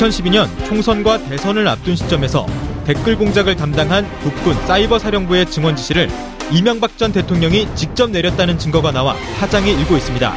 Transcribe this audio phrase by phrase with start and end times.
[0.00, 2.46] 2012년 총선과 대선을 앞둔 시점에서
[2.86, 6.08] 댓글 공작을 담당한 국군 사이버 사령부의 증언 지시를
[6.50, 10.32] 이명박 전 대통령이 직접 내렸다는 증거가 나와 파장이 일고 있습니다.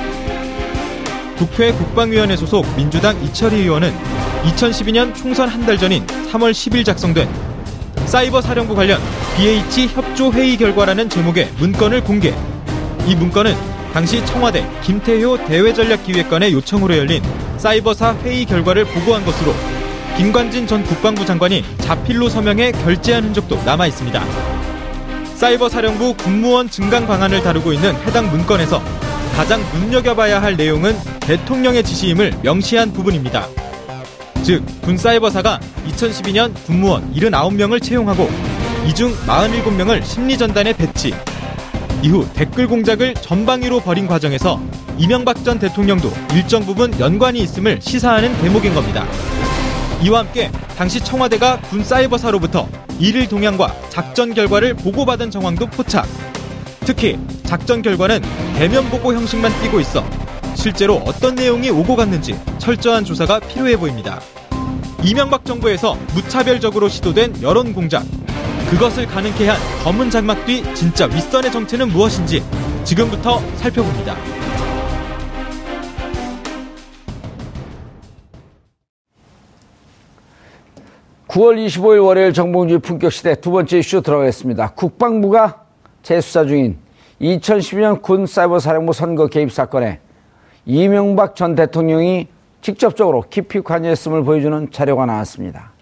[1.38, 3.94] 국회 국방위원회 소속 민주당 이철희 의원은
[4.44, 7.30] 2012년 총선 한 달 전인 3월 10일 작성된
[8.06, 9.00] 사이버 사령부 관련
[9.38, 12.34] BH 협조 회의 결과라는 제목의 문건을 공개.
[13.08, 13.56] 이 문건은
[13.94, 17.22] 당시 청와대 김태효 대외전략기획관의 요청으로 열린
[17.58, 19.54] 사이버사 회의 결과를 보고한 것으로
[20.18, 24.24] 김관진 전 국방부 장관이 자필로 서명해 결재한 흔적도 남아 있습니다.
[25.36, 28.82] 사이버 사령부 군무원 증강 방안을 다루고 있는 해당 문건에서
[29.36, 33.48] 가장 눈여겨봐야 할 내용은 대통령의 지시임을 명시한 부분입니다.
[34.44, 38.30] 즉, 군 사이버사가 2012년 군무원 79명을 채용하고
[38.88, 41.14] 이 중 47명을 심리전단에 배치,
[42.04, 44.60] 이후 댓글 공작을 전방위로 벌인 과정에서
[44.98, 49.08] 이명박 전 대통령도 일정 부분 연관이 있음을 시사하는 대목인 겁니다.
[50.04, 52.68] 이와 함께 당시 청와대가 군 사이버사로부터
[53.00, 56.06] 일일 동향과 작전 결과를 보고받은 정황도 포착.
[56.82, 58.22] 특히 작전 결과는
[58.58, 60.04] 대면 보고 형식만 띄고 있어
[60.56, 64.20] 실제로 어떤 내용이 오고 갔는지 철저한 조사가 필요해 보입니다.
[65.04, 68.04] 이명박 정부에서 무차별적으로 시도된 여론 공작.
[68.70, 72.44] 그것을 가능케 한 검은 장막 뒤 진짜 윗선의 정체는 무엇인지
[72.84, 74.16] 지금부터 살펴봅니다.
[81.28, 84.74] 9월 25일 월요일 정봉주의 품격 시대 두 번째 이슈 들어가겠습니다.
[84.76, 85.64] 국방부가
[86.04, 86.78] 재수사 중인
[87.20, 90.00] 2012년 군 사이버 사령부 선거 개입 사건에
[90.66, 92.28] 이명박 전 대통령이
[92.62, 95.73] 직접적으로 깊이 관여했음을 보여주는 자료가 나왔습니다.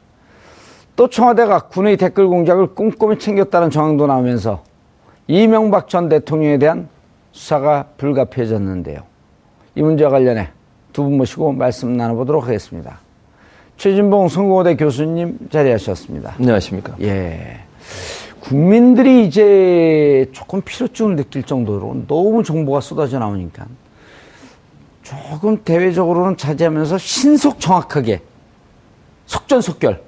[0.95, 4.63] 또 청와대가 군의 댓글 공작을 꼼꼼히 챙겼다는 정황도 나오면서
[5.27, 6.89] 이명박 전 대통령에 대한
[7.31, 8.99] 수사가 불가피해졌는데요.
[9.75, 10.49] 이 문제와 관련해
[10.93, 12.99] 두 분 모시고 말씀 나눠보도록 하겠습니다.
[13.77, 16.35] 최진봉 성공대 교수님 자리하셨습니다.
[16.37, 16.95] 안녕하십니까.
[17.01, 17.61] 예.
[18.41, 23.65] 국민들이 이제 조금 필요증을 느낄 정도로 너무 정보가 쏟아져 나오니까
[25.03, 28.21] 조금 대외적으로는 자제하면서 신속 정확하게
[29.27, 30.01] 속전속결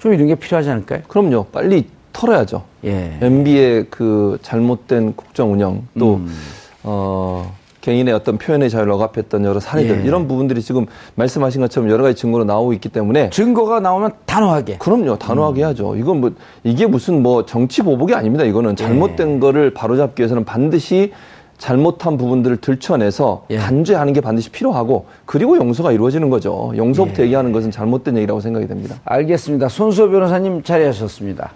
[0.00, 1.00] 좀 이런 게 필요하지 않을까요?
[1.06, 1.44] 그럼요.
[1.52, 2.64] 빨리 털어야죠.
[2.84, 3.18] 예.
[3.20, 6.34] MB의 그 잘못된 국정 운영 또 음.
[6.82, 10.06] 어 개인의 어떤 표현의 자유를 억압했던 여러 사례들 예.
[10.06, 15.16] 이런 부분들이 지금 말씀하신 것처럼 여러 가지 증거로 나오고 있기 때문에 증거가 나오면 단호하게 그럼요
[15.16, 15.68] 단호하게 음.
[15.68, 16.32] 하죠 이건 뭐
[16.62, 18.74] 이게 무슨 뭐 정치 보복이 아닙니다 이거는 예.
[18.74, 19.38] 잘못된 예.
[19.38, 21.12] 거를 바로잡기 위해서는 반드시
[21.60, 23.58] 잘못한 부분들을 들춰내서 예.
[23.58, 26.72] 단죄하는 게 반드시 필요하고 그리고 용서가 이루어지는 거죠.
[26.74, 27.26] 용서부터 예.
[27.26, 28.96] 얘기하는 것은 잘못된 얘기라고 생각이 됩니다.
[29.04, 29.68] 알겠습니다.
[29.68, 31.52] 손수호 변호사님 자리하셨습니다.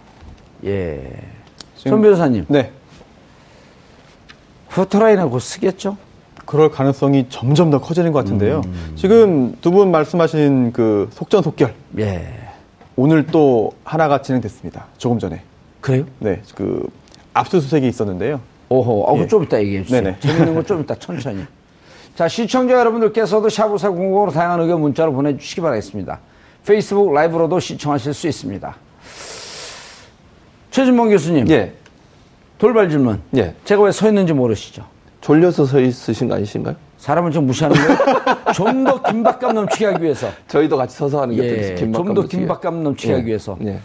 [0.67, 1.11] 예.
[1.75, 2.45] 손 변호사님.
[2.49, 2.71] 네.
[4.71, 5.97] 포토라인을 곧 쓰겠죠?
[6.45, 8.61] 그럴 가능성이 점점 더 커지는 것 같은데요.
[8.67, 8.93] 음.
[8.97, 11.73] 지금 두 분 말씀하신 그 속전속결.
[12.01, 12.27] 예.
[12.97, 14.85] 오늘 또 하나가 진행됐습니다.
[14.99, 15.41] 조금 전에.
[15.81, 16.05] 그래요?
[16.19, 16.43] 네.
[16.55, 16.87] 그
[17.33, 18.41] 압수수색이 있었는데요.
[18.69, 19.05] 오호.
[19.05, 19.27] 어, 예.
[19.27, 20.03] 좀 이따 얘기해 주세요.
[20.03, 20.17] 네네.
[20.21, 21.45] 재밌는 거 좀 이따 천천히.
[22.15, 26.21] 자, 시청자 여러분들께서도 샤브사 공공으로 다양한 의견 문자로 보내주시기 바라겠습니다.
[26.67, 28.77] 페이스북 라이브로도 시청하실 수 있습니다.
[30.71, 31.49] 최진봉 교수님.
[31.51, 31.73] 예.
[32.59, 33.21] 돌발 질문.
[33.37, 33.55] 예.
[33.65, 34.85] 제가 왜 서 있는지 모르시죠?
[35.21, 36.77] 졸려서 서 있으신 거 아니신가요?
[36.99, 37.99] 사람을 좀 무시하는 거예요?
[38.55, 40.29] 좀 더 긴박감 넘치게 하기 위해서.
[40.49, 43.17] 저희도 같이 서서 하는 게 예, 좀더 긴박감 넘치게 예.
[43.17, 43.57] 하기 위해서.
[43.65, 43.79] 예.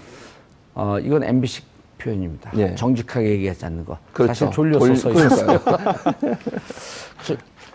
[0.76, 1.64] 어, 이건 MBC
[2.04, 2.52] 표현입니다.
[2.58, 2.74] 예.
[2.76, 3.98] 정직하게 얘기하지 않는 거.
[4.14, 4.34] 그렇죠.
[4.34, 5.60] 사실 졸려서 돌, 서 있었어요.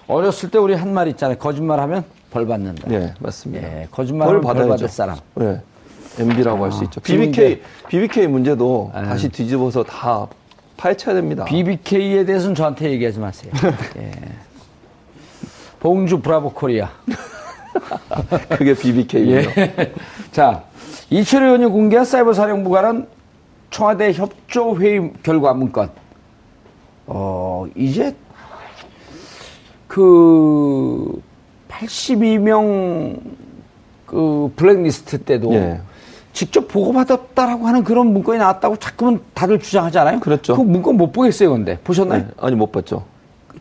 [0.06, 1.38] 어렸을 때 우리 한 말 있잖아요.
[1.38, 2.90] 거짓말하면 벌 받는다.
[2.90, 3.66] 예, 맞습니다.
[3.66, 5.16] 예, 거짓말을 벌, 받을 사람.
[5.40, 5.60] 예.
[6.18, 7.00] MB라고 아, 할수 있죠.
[7.00, 9.02] BBK BBK 문제도 아.
[9.02, 10.26] 다시 뒤집어서 다
[10.76, 11.44] 파헤쳐야 됩니다.
[11.44, 13.52] BBK에 대해서는 저한테 얘기하지 마세요.
[13.98, 14.10] 예.
[15.80, 16.90] 봉주 브라보 코리아.
[18.56, 19.38] 그게 BBK예요.
[19.58, 19.92] 예.
[20.32, 20.64] 자,
[21.10, 23.06] 이철 의원이 공개한 사이버 사령부 관한
[23.74, 25.90] 청와대 협조 회의 결과 문건.
[27.06, 28.14] 어, 이제
[29.88, 31.20] 그
[31.68, 33.18] 82명
[34.06, 35.80] 그 블랙리스트 때도 예.
[36.32, 40.20] 직접 보고받았다라고 하는 그런 문건이 나왔다고 자꾸만 다들 주장하잖아요.
[40.20, 40.54] 그렇죠.
[40.54, 42.22] 그 문건 못 보겠어요, 근데 보셨나요?
[42.22, 42.28] 네.
[42.38, 43.04] 아니 못 봤죠.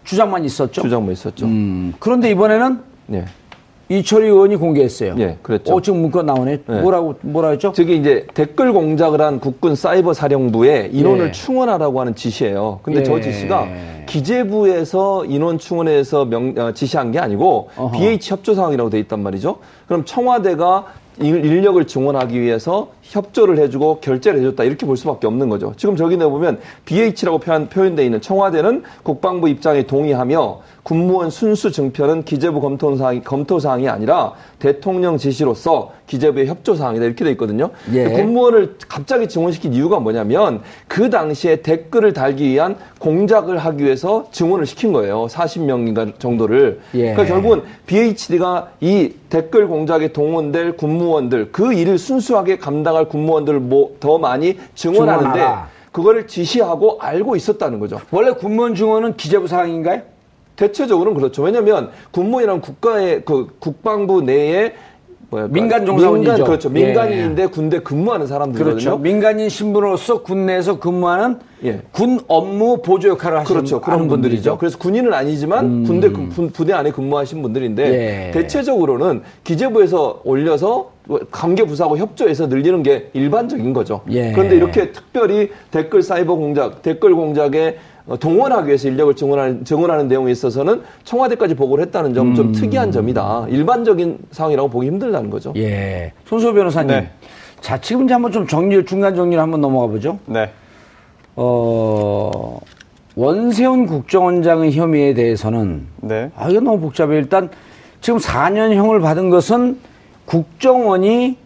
[0.04, 0.84] 주장만 있었죠.
[0.84, 1.48] 주장만 있었죠.
[1.48, 3.26] 음, 그런데 이번에는 네.
[3.90, 5.16] 이철희 의원이 공개했어요.
[5.20, 5.76] 예, 그렇죠.
[5.76, 6.60] 어, 지금 문건 나오네.
[6.66, 6.82] 네.
[6.82, 7.74] 뭐라고, 뭐라 했죠?
[7.74, 11.32] 저기 이제 댓글 공작을 한 국군 사이버 사령부에 인원을 예.
[11.32, 12.80] 충원하라고 하는 지시예요.
[12.82, 13.04] 근데 예.
[13.04, 13.68] 저 지시가
[14.06, 17.92] 기재부에서 인원 충원해서 명, 어, 지시한 게 아니고 어허.
[17.92, 19.58] BH 협조 사항이라고 돼 있단 말이죠.
[19.88, 20.86] 그럼 청와대가
[21.20, 25.74] 인력을 증원하기 위해서 협조를 해주고 결제를 해줬다 이렇게 볼 수밖에 없는 거죠.
[25.78, 32.60] 지금 저기 내보면 BH라고 표현, 표현되어 있는 청와대는 국방부 입장에 동의하며 군무원 순수 증표는 기재부
[32.60, 37.70] 검토 사항이, 검토 사항이 아니라 대통령 지시로서 기재부의 협조 사항이다 이렇게 돼 있거든요.
[37.94, 38.10] 예.
[38.10, 44.92] 군무원을 갑자기 증원시킨 이유가 뭐냐면 그 당시에 댓글을 달기 위한 공작을 하기 위해서 증원을 시킨
[44.92, 45.28] 거예요.
[45.28, 46.82] 40명인가 정도를.
[46.96, 47.14] 예.
[47.14, 54.18] 그러니까 결국은 BHD가 이 댓글 공작에 동원될 군무원들 그 일을 순수하게 감당할 군무원들을 뭐 더
[54.18, 55.68] 많이 증원하는데 증원하라.
[55.92, 58.02] 그거를 지시하고 알고 있었다는 거죠.
[58.12, 60.02] 원래 군무원 증원은 기재부 사항인가요?
[60.56, 61.42] 대체적으로는 그렇죠.
[61.44, 64.74] 왜냐하면 군무이란 국가의 그 국방부 내에
[65.34, 66.32] 뭐야 민간 종사원이죠.
[66.32, 66.70] 민간, 그렇죠.
[66.70, 67.48] 민간인인데 예.
[67.48, 68.74] 군대 근무하는 사람들이거든요.
[68.76, 68.98] 그렇죠.
[68.98, 71.82] 민간인 신분으로서 군 내에서 근무하는 예.
[71.92, 73.82] 군 업무 보조 역할을 하시는 그렇죠.
[73.82, 74.58] 그런 분들이죠.
[74.58, 75.84] 그래서 군인은 아니지만 음.
[75.86, 76.10] 군대
[76.54, 78.32] 부대 안에 근무하신 분들인데 예.
[78.32, 80.92] 대체적으로는 기재부에서 올려서
[81.32, 84.02] 관계 부서하고 협조해서 늘리는 게 일반적인 거죠.
[84.12, 84.32] 예.
[84.34, 90.32] 그런데 이렇게 특별히 댓글 사이버 공작, 댓글 공작에 어, 동원하기 위해서 인력을 증원하는, 증원하는 내용에
[90.32, 92.52] 있어서는 청와대까지 보고를 했다는 점좀 음.
[92.52, 93.48] 특이한 점이다.
[93.50, 95.54] 일반적인 상황이라고 보기 힘들다는 거죠.
[95.56, 96.12] 예.
[96.26, 96.88] 손수호 변호사님.
[96.90, 97.10] 네.
[97.62, 100.20] 자, 지금 이제 한번 좀 정리, 중간 정리를 한번 넘어가 보죠.
[100.26, 100.52] 네.
[101.38, 102.60] 어,
[103.16, 105.88] 원세훈 국정원장의 혐의에 대해서는.
[106.02, 106.30] 네.
[106.36, 107.16] 아, 이거 너무 복잡해.
[107.16, 107.50] 일단
[108.02, 109.80] 지금 4년형을 받은 것은
[110.26, 111.38] 국정원이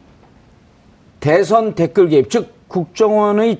[1.19, 3.59] 대선 댓글 개입, 즉, 국정원의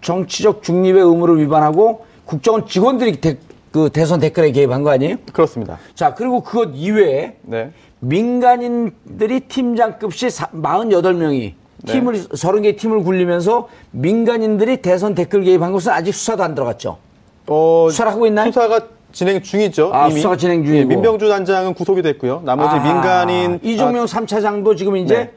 [0.00, 3.38] 정치적 중립의 의무를 위반하고 국정원 직원들이 대,
[3.72, 5.16] 그 대선 댓글에 개입한 거 아니에요?
[5.32, 5.78] 그렇습니다.
[5.94, 7.70] 자, 그리고 그것 이외에 네.
[8.00, 11.92] 민간인들이 팀장급시 48명이 네.
[11.92, 16.98] 팀을 30개 팀을 굴리면서 민간인들이 대선 댓글 개입한 것은 아직 수사도 안 들어갔죠.
[17.46, 18.50] 어, 수사를 하고 있나요?
[18.50, 18.80] 수사가
[19.12, 19.90] 진행 중이죠.
[19.94, 20.16] 아, 이미.
[20.16, 20.80] 수사가 진행 중이고.
[20.80, 22.42] 예, 민병주 단장은 구속이 됐고요.
[22.44, 25.32] 나머지 아, 민간인 이종명 아, 3차장도 지금 이제 네.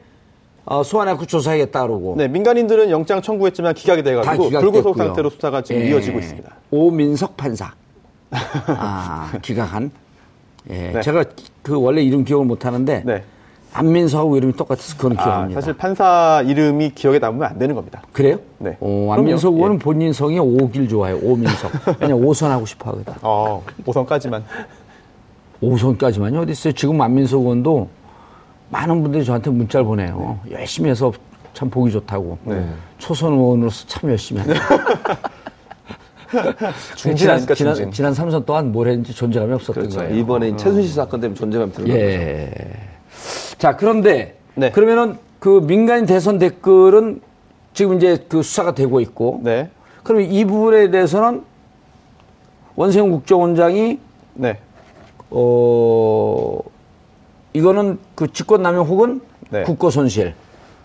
[0.70, 2.14] 어, 소환해갖고 조사하겠다 그러고.
[2.16, 5.88] 네, 민간인들은 영장 청구했지만 기각이 돼가지고 불구속 상태로 수사가 지금 예.
[5.90, 6.48] 이어지고 있습니다.
[6.70, 7.72] 오민석 판사.
[8.30, 9.90] 아, 기각한.
[10.70, 11.00] 예, 네.
[11.00, 11.24] 제가
[11.62, 13.24] 그 원래 이름 기억을 못 하는데 네.
[13.72, 15.60] 안민석하고 이름이 똑같아서 그건 아, 기억합니다.
[15.60, 18.02] 사실 판사 이름이 기억에 남으면 안 되는 겁니다.
[18.12, 18.38] 그래요?
[18.58, 18.76] 네.
[18.78, 19.78] 오, 안민석 의원은 예.
[19.80, 21.18] 본인 성이 오길 좋아해요.
[21.20, 21.72] 오민석.
[22.00, 23.12] 왜냐 오선하고 싶어 하거든.
[23.22, 24.44] 어, 오선까지만.
[25.60, 26.42] 오선까지만요?
[26.42, 26.72] 어디 있어요?
[26.74, 27.88] 지금 안민석 의원도
[28.70, 30.38] 많은 분들이 저한테 문자를 보내요.
[30.44, 30.52] 네.
[30.52, 31.12] 열심히 해서
[31.52, 32.38] 참 보기 좋다고.
[32.44, 32.64] 네.
[32.98, 34.54] 초선 의원으로서 참 열심히 하네.
[36.94, 39.98] 지난, 지난, 지난 3선 동안 뭘 했는지 존재감이 없었던 그렇죠.
[39.98, 40.14] 거예요.
[40.14, 40.56] 이번에 어.
[40.56, 42.50] 최순실 사건 때문에 존재감이 들어간 예.
[42.54, 43.58] 거죠.
[43.58, 44.70] 자, 그런데 네.
[44.70, 47.20] 그러면은 그 민간인 대선 댓글은
[47.74, 49.40] 지금 이제 그 수사가 되고 있고.
[49.42, 49.70] 네.
[50.04, 51.42] 그럼 이 부분에 대해서는
[52.76, 53.98] 원세훈 국정원장이
[54.34, 54.58] 네.
[55.30, 56.58] 어
[57.52, 59.62] 이거는 그 직권남용 혹은 네.
[59.62, 60.34] 국고손실.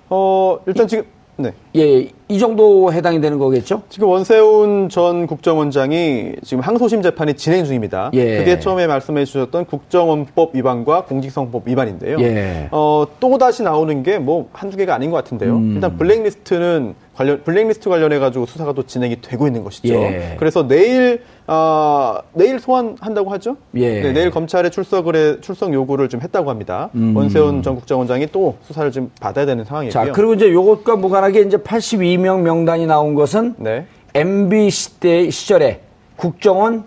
[0.10, 1.04] 어, 일단 지금,
[1.38, 1.52] 네.
[1.76, 3.84] 예, 이 정도 해당이 되는 거겠죠?
[3.90, 8.10] 지금 원세훈 전 국정원장이 지금 항소심 재판이 진행 중입니다.
[8.14, 8.38] 예.
[8.38, 12.18] 그게 처음에 말씀해 주셨던 국정원법 위반과 공직선거법 위반인데요.
[12.22, 12.68] 예.
[12.72, 15.58] 어, 또 다시 나오는 게 뭐 한두 개가 아닌 것 같은데요.
[15.58, 15.74] 음.
[15.76, 19.94] 일단 블랙리스트는 관련 블랙리스트 관련해 가지고 수사가 또 진행이 되고 있는 것이죠.
[19.94, 20.36] 예.
[20.40, 23.58] 그래서 내일 아, 내일 소환한다고 하죠?
[23.76, 24.02] 예.
[24.02, 26.90] 네, 내일 검찰에 출석을 해, 출석 요구를 좀 했다고 합니다.
[26.96, 27.16] 음.
[27.16, 29.92] 원세훈 전 국정원장이 또 수사를 좀 받아야 되는 상황이고요.
[29.92, 33.86] 자, 그리고 이제 요것과 무관하게 이제 82명 명단이 나온 것은 네.
[34.16, 35.82] MB 시대 시절에
[36.16, 36.86] 국정원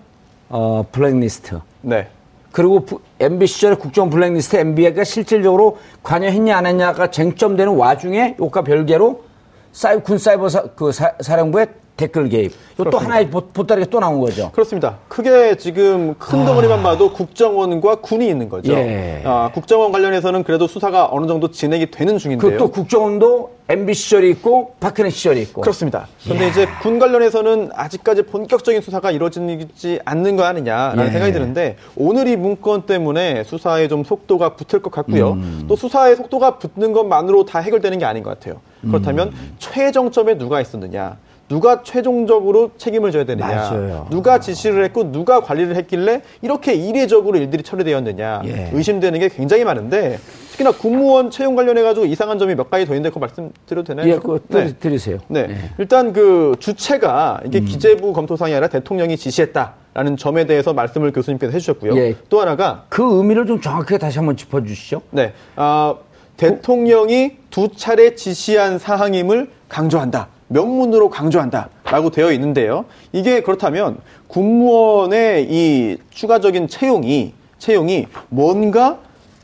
[0.49, 1.61] 어, 블랙리스트.
[1.83, 2.09] 네.
[2.51, 2.85] 그리고
[3.21, 9.23] MB 시절에 국정원 블랙리스트 MB가 실질적으로 관여했냐 안 했냐가 쟁점되는 와중에 요과 별개로
[9.73, 11.67] 사이, 군 사이버 사, 그 사, 령부에
[11.99, 12.53] 댓글 개입.
[12.77, 14.51] 또 하나의 보따리가 또 나온 거죠.
[14.53, 14.99] 그렇습니다.
[15.09, 16.83] 크게 지금 큰 덩어리만 아...
[16.83, 18.73] 봐도 국정원과 군이 있는 거죠.
[18.73, 19.21] 예.
[19.25, 22.53] 아, 국정원 관련해서는 그래도 수사가 어느 정도 진행이 되는 중인데요.
[22.53, 25.61] 그또 국정원도 MB 시절이 있고 박근혜 시절이 있고.
[25.61, 26.07] 그렇습니다.
[26.23, 26.49] 그런데 예.
[26.49, 31.11] 이제 군 관련해서는 아직까지 본격적인 수사가 이루어지지 않는 거 아니냐라는 예.
[31.11, 35.33] 생각이 드는데 오늘 이 문건 때문에 수사에 좀 속도가 붙을 것 같고요.
[35.33, 35.65] 음.
[35.69, 38.61] 또 수사의 속도가 붙는 것만으로 다 해결되는 게 아닌 것 같아요.
[38.83, 39.57] 그렇다면 음.
[39.59, 41.17] 최정점에 누가 있었느냐?
[41.49, 44.07] 누가 최종적으로 책임을 져야 되느냐, 맞아요.
[44.11, 48.71] 누가 지시를 했고 누가 관리를 했길래 이렇게 이례적으로 일들이 처리되었느냐 예.
[48.75, 50.19] 의심되는 게 굉장히 많은데
[50.51, 54.13] 특히나 공무원 채용 관련해 가지고 이상한 점이 몇 가지 더 있는데 그거 말씀드려도 되나요?
[54.13, 54.75] 예, 그거 네.
[54.75, 55.19] 드리세요.
[55.29, 55.57] 네, 예.
[55.79, 57.65] 일단 그 주체가 이게 음.
[57.65, 59.75] 기재부 검토상이 아니라 대통령이 지시했다.
[59.95, 61.97] 라는 점에 대해서 말씀을 교수님께서 해주셨고요.
[61.97, 62.15] 예.
[62.29, 65.03] 또 하나가 그 의미를 좀 정확하게 다시 한번 짚어주시죠.
[65.11, 65.97] 네, 아,
[66.37, 70.29] 대통령이 두 차례 지시한 사항임을 강조한다.
[70.49, 72.85] 명문으로 강조한다라고 되어 있는데요.
[73.13, 78.99] 이게 그렇다면 군무원의 이 추가적인 채용이 채용이 뭔가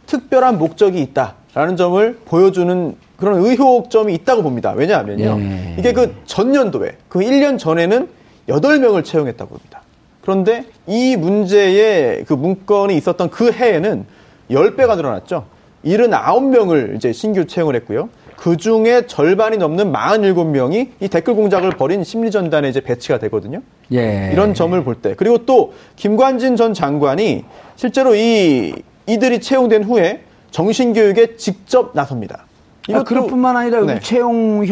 [0.06, 4.72] 특별한 목적이 있다라는 점을 보여주는 그런 의혹점이 있다고 봅니다.
[4.72, 5.38] 왜냐하면요.
[5.40, 5.76] 예.
[5.78, 8.08] 이게 그 전년도에 그 1년 전에는
[8.48, 9.82] 8명을 채용했다고 합니다.
[10.20, 14.04] 그런데 이 문제의 그 문건이 있었던 그 해에는
[14.50, 15.46] 10배가 늘어났죠.
[15.84, 18.08] 79명을 이제 신규 채용을 했고요.
[18.36, 23.60] 그 중에 절반이 넘는 47명이 이 댓글 공작을 벌인 심리전단에 이제 배치가 되거든요.
[23.92, 24.30] 예.
[24.32, 25.14] 이런 점을 볼 때.
[25.16, 27.44] 그리고 또 김관진 전 장관이
[27.76, 28.74] 실제로 이,
[29.06, 32.46] 이들이 채용된 후에 정신교육에 직접 나섭니다.
[32.88, 33.98] 이것 아, 그럴 뿐만 아니라 네.
[34.00, 34.64] 채용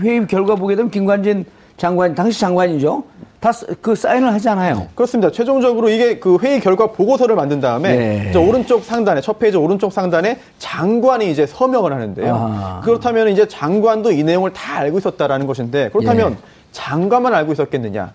[0.00, 3.04] 회의 결과 보게 되면 김관진 장관, 당시 장관이죠.
[3.40, 3.52] 다
[3.82, 4.86] 그 사인을 하잖아요.
[4.94, 5.30] 그렇습니다.
[5.30, 8.30] 최종적으로 이게 그 회의 결과 보고서를 만든 다음에 네.
[8.32, 12.34] 저 오른쪽 상단에 첫 페이지 오른쪽 상단에 장관이 이제 서명을 하는데요.
[12.34, 12.80] 아.
[12.82, 16.36] 그렇다면 이제 장관도 이 내용을 다 알고 있었다라는 것인데 그렇다면 예.
[16.72, 18.14] 장관만 알고 있었겠느냐?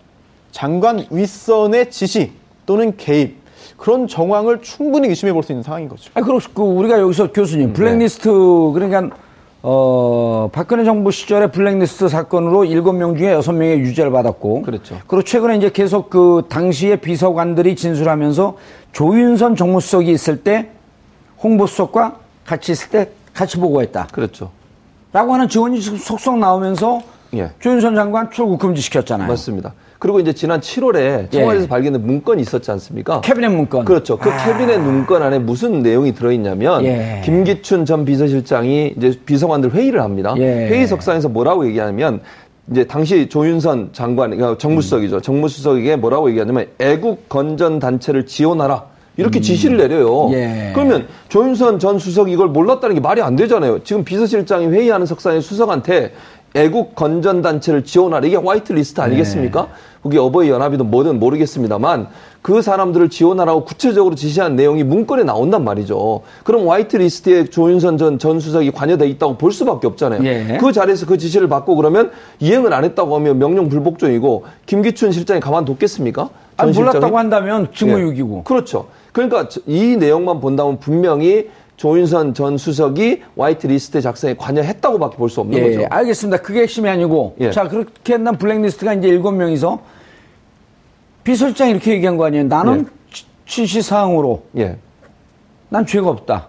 [0.51, 2.31] 장관 윗선의 지시
[2.65, 3.37] 또는 개입
[3.77, 6.09] 그런 정황을 충분히 의심해 볼 수 있는 상황인 거죠.
[6.15, 8.73] 아, 그렇고 우리가 여기서 교수님 음, 블랙리스트 네.
[8.73, 9.15] 그러니까
[9.61, 14.61] 어, 박근혜 정부 시절에 블랙리스트 사건으로 7명 중에 6명의 유죄를 받았고.
[14.61, 14.97] 그렇죠.
[15.07, 18.57] 그리고 최근에 이제 계속 그 당시에 비서관들이 진술하면서
[18.93, 20.69] 조윤선 정무수석이 있을 때
[21.43, 24.07] 홍보수석과 같이 있을 때 같이 보고했다.
[24.11, 24.51] 그렇죠.
[25.11, 27.01] 라고 하는 증언이 속속 나오면서
[27.33, 27.51] 예.
[27.59, 29.27] 조윤선 장관 출국 금지 시켰잖아요.
[29.27, 29.73] 맞습니다.
[29.99, 31.67] 그리고 이제 지난 7월에 청와대에서 예.
[31.67, 33.19] 발견된 문건이 있었지 않습니까?
[33.19, 33.83] 캐비넷 문건.
[33.83, 34.17] 그렇죠.
[34.17, 34.37] 그 아.
[34.37, 37.21] 캐비넷 문건 안에 무슨 내용이 들어있냐면 예.
[37.25, 40.33] 김기춘 전 비서실장이 이제 비서관들 회의를 합니다.
[40.37, 40.69] 예.
[40.69, 42.21] 회의석상에서 뭐라고 얘기하냐면
[42.71, 45.17] 이제 당시 조윤선 장관, 그러니까 정무수석이죠.
[45.17, 45.21] 음.
[45.21, 48.85] 정무수석에게 뭐라고 얘기하냐면 애국 건전 단체를 지원하라.
[49.17, 49.41] 이렇게 음.
[49.41, 50.29] 지시를 내려요.
[50.31, 50.71] 예.
[50.73, 53.83] 그러면 조윤선 전 수석이 이걸 몰랐다는 게 말이 안 되잖아요.
[53.83, 56.13] 지금 비서실장이 회의하는 석상에 수석한테
[56.55, 58.25] 애국 건전 단체를 지원하라.
[58.25, 59.63] 이게 화이트 리스트 아니겠습니까?
[59.63, 59.67] 네.
[60.01, 62.07] 그게 어버이 연합이든 뭐든 모르겠습니다만
[62.41, 66.21] 그 사람들을 지원하라고 구체적으로 지시한 내용이 문건에 나온단 말이죠.
[66.43, 70.23] 그럼 화이트 리스트에 조윤선 전, 전 수석이 관여돼 있다고 볼 수밖에 없잖아요.
[70.25, 70.57] 예.
[70.59, 76.29] 그 자리에서 그 지시를 받고 그러면 이행을 안 했다고 하면 명령 불복종이고 김기춘 실장이 가만뒀겠습니까?
[76.55, 78.37] 아니, 몰랐다고 한다면 직무유기고.
[78.37, 78.43] 예.
[78.43, 78.87] 그렇죠.
[79.11, 85.57] 그러니까 이 내용만 본다면 분명히 조윤선 전 수석이 화이트 리스트 작성에 관여했다고밖에 볼 수 없는
[85.57, 85.87] 예, 거죠.
[85.89, 86.41] 알겠습니다.
[86.41, 87.51] 그게 핵심이 아니고 예.
[87.51, 89.79] 자 그렇게 한다면 블랙리스트가 이제 일곱 명이서
[91.23, 92.43] 비서실장이 이렇게 얘기한 거 아니에요.
[92.47, 93.15] 나는 예.
[93.45, 94.75] 취시 사항으로 예.
[95.69, 96.47] 난 죄가 없다.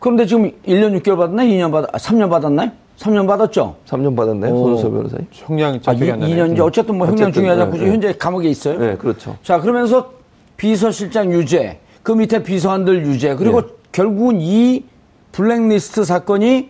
[0.00, 1.48] 그런데 지금 1년 6개월 받았나요?
[1.50, 2.70] 2년 받았, 3년 받았나요?
[2.98, 3.76] 3년 받았죠?
[3.86, 4.56] 3년 받았나요?
[4.56, 5.26] 손수호 변호사님?
[5.30, 8.76] 형량 아, 2년인지 어쨌든 뭐 형량 중요하지 않고 네, 현재 감옥에 있어요.
[8.78, 9.36] 네, 그렇죠.
[9.44, 10.10] 자, 그러면서
[10.56, 13.68] 비서실장 유죄, 그 밑에 비서관들 유죄, 그리고 네.
[13.94, 14.84] 결국은 이
[15.30, 16.68] 블랙리스트 사건이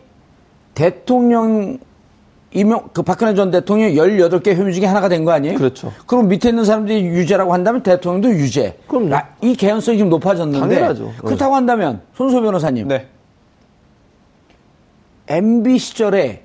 [0.74, 1.78] 대통령
[2.52, 5.56] 이명 그 박근혜 전 대통령 18개 혐의 중에 하나가 된 거 아니에요?
[5.56, 5.90] 그렇죠.
[6.06, 8.78] 그럼 밑에 있는 사람들이 유죄라고 한다면 대통령도 유죄.
[8.86, 11.14] 그럼 아, 이 개연성이 지금 높아졌는데 당연하죠.
[11.18, 11.54] 그렇다고 네.
[11.54, 12.88] 한다면 손소 변호사님.
[12.88, 13.08] 네.
[15.28, 16.42] MB 시절에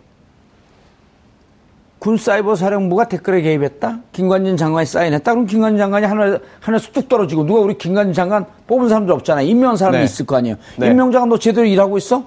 [1.99, 3.99] 군 사이버 사령부가 댓글에 개입했다?
[4.13, 5.31] 김관진 장관이 사인했다?
[5.33, 9.45] 그럼 김관진 장관이 하늘, 하늘에서 뚝 떨어지고 누가 우리 김관진 장관 뽑은 사람들 없잖아요.
[9.45, 10.03] 임명한 사람이 네.
[10.05, 10.55] 있을 거 아니에요.
[10.77, 10.87] 네.
[10.87, 12.23] 임명 장관 너 제대로 일하고 있어?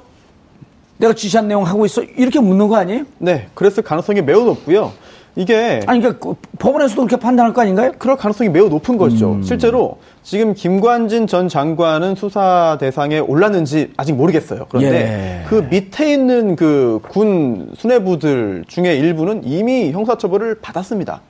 [0.99, 2.03] 내가 지시한 내용 하고 있어?
[2.03, 3.05] 이렇게 묻는 거 아니에요?
[3.19, 3.49] 네.
[3.55, 4.93] 그랬을 가능성이 매우 높고요.
[5.35, 7.93] 이게 아니 그러니까 그 법원에서도 그렇게 판단할 거 아닌가요?
[7.99, 9.33] 그럴 가능성이 매우 높은 거죠.
[9.33, 9.43] 음.
[9.43, 14.67] 실제로 지금 김관진 전 장관은 수사 대상에 올랐는지 아직 모르겠어요.
[14.69, 15.49] 그런데 예.
[15.49, 21.21] 그 밑에 있는 그 군 수뇌부들 중에 일부는 이미 형사처벌을 받았습니다.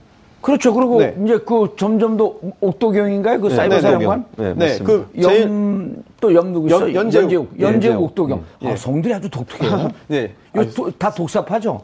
[0.41, 0.75] 그렇죠.
[0.75, 1.15] 그리고 네.
[1.25, 3.41] 이제 그 점점 더 옥도경인가요?
[3.41, 4.25] 그 네, 사이버 네, 사령관?
[4.37, 6.93] 네, 네, 그 염, 또염 누구 있어?
[6.93, 7.61] 연, 연재욱.
[7.61, 8.39] 연재욱 옥도경.
[8.39, 8.73] 음, 예.
[8.73, 9.91] 아, 성들이 아주 독특해요.
[10.09, 10.33] 네.
[10.55, 10.65] 아,
[10.99, 11.83] 다 독사파죠?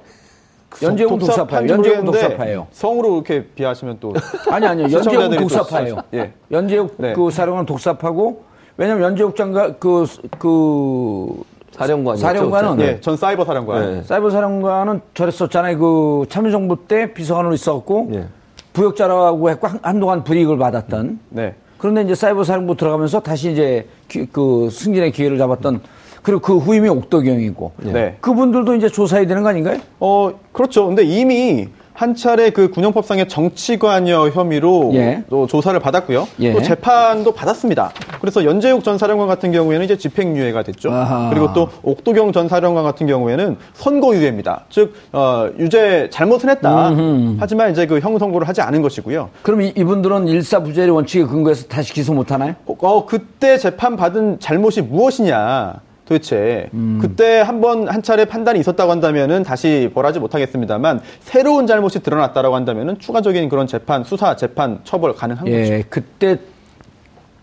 [0.82, 1.72] 연재용 독사파예요.
[1.72, 2.66] 연재용 독사파예요.
[2.72, 4.12] 성으로 이렇게 비하시면 또
[4.50, 4.86] 아니 아니요.
[4.90, 5.96] 연재용 독사파예요.
[6.14, 6.32] 예.
[6.50, 7.12] 연재용 네.
[7.14, 8.44] 그 사령관 독사파고
[8.76, 10.06] 왜냐면 연재용 장관 그그
[10.38, 13.94] 그 사령관 사령관은 예, 전 사이버 사령관.
[13.94, 14.02] 네.
[14.02, 15.78] 사이버 사령관은 저랬었잖아요.
[15.78, 18.26] 그 참여정부 때 비서관으로 있었고 예.
[18.72, 21.18] 부역자라고 했고 한, 동안 불이익을 받았던.
[21.30, 21.54] 네.
[21.78, 25.80] 그런데 이제 사이버 사령부 들어가면서 다시 이제 기, 그 승진의 기회를 잡았던
[26.22, 27.72] 그리고 그 후임이 옥도경이고.
[27.84, 28.16] 네.
[28.20, 29.78] 그분들도 이제 조사해야 되는 거 아닌가요?
[30.00, 30.86] 어, 그렇죠.
[30.86, 35.24] 근데 이미 한 차례 그 군용법상의 정치관여 혐의로 예.
[35.28, 36.28] 또 조사를 받았고요.
[36.38, 36.52] 예.
[36.52, 37.90] 또 재판도 받았습니다.
[38.20, 40.92] 그래서 연재욱 전 사령관 같은 경우에는 이제 집행유예가 됐죠.
[40.92, 41.28] 아하.
[41.30, 44.66] 그리고 또 옥도경 전 사령관 같은 경우에는 선고유예입니다.
[44.70, 46.90] 즉 어, 유죄 잘못은 했다.
[46.90, 47.36] 음흠.
[47.40, 49.30] 하지만 이제 그 형 선고를 하지 않은 것이고요.
[49.42, 52.54] 그럼 이, 분들은 일사부재의 원칙에 근거해서 다시 기소 못 하나요?
[52.66, 55.80] 어, 그때 재판 받은 잘못이 무엇이냐?
[56.08, 56.98] 도대체 음.
[57.02, 63.50] 그때 한번 한 차례 판단이 있었다고 한다면은 다시 벌하지 못하겠습니다만 새로운 잘못이 드러났다라고 한다면은 추가적인
[63.50, 65.88] 그런 재판 수사 재판 처벌 가능한 예, 거죠.
[65.90, 66.38] 그때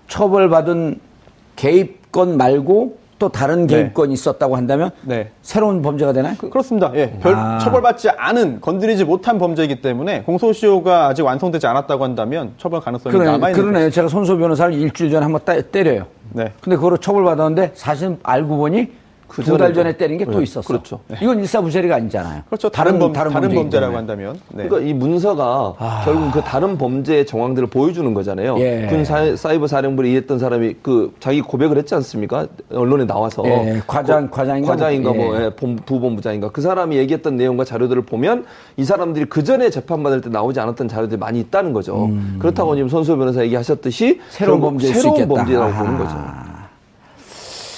[0.07, 0.99] 처벌받은
[1.55, 3.75] 개입건 말고 또 다른 네.
[3.75, 4.13] 개입건이 네.
[4.13, 5.29] 있었다고 한다면 네.
[5.43, 6.35] 새로운 범죄가 되나요?
[6.37, 7.59] 그, 렇습니다 예, 별 아.
[7.59, 13.53] 처벌받지 않은 건드리지 못한 범죄이기 때문에 공소시효가 아직 완성되지 않았다고 한다면 처벌 가능성이 남아 있는
[13.53, 13.89] 그러네요.
[13.91, 15.41] 제가 손소 변호사를 일주일 전에 한번
[15.71, 16.07] 때려요.
[16.35, 16.51] 네.
[16.59, 18.91] 근데 그거로 처벌받았는데 사실 알고 보니
[19.43, 20.43] 두 달 전에 때린 게또 네.
[20.43, 20.67] 있었어.
[20.67, 20.99] 그렇죠.
[21.21, 22.43] 이건 일사부재리가 아니잖아요.
[22.47, 22.69] 그렇죠.
[22.69, 24.39] 다른, 범, 다른, 다른 범죄라고 한다면.
[24.49, 24.67] 네.
[24.67, 26.01] 그러니까 이 문서가 아...
[26.05, 28.57] 결국 그 다른 범죄의 정황들을 보여주는 거잖아요.
[28.59, 28.87] 예.
[28.89, 32.47] 군 사, 사이버 사령부를 이했던 사람이 그 자기 고백을 했지 않습니까?
[32.71, 33.43] 언론에 나와서.
[33.45, 33.81] 예.
[33.87, 34.71] 과장, 그, 과장인가?
[34.71, 35.49] 과장인가 뭐, 뭐 예.
[35.49, 36.49] 부본부장인가.
[36.51, 38.45] 그 사람이 얘기했던 내용과 자료들을 보면
[38.77, 42.05] 이 사람들이 그 전에 재판받을 때 나오지 않았던 자료들이 많이 있다는 거죠.
[42.05, 42.37] 음...
[42.39, 46.15] 그렇다고 지금 손수 변호사 얘기하셨듯이 새로운 범죄 새로운 범죄라고 보는 거죠.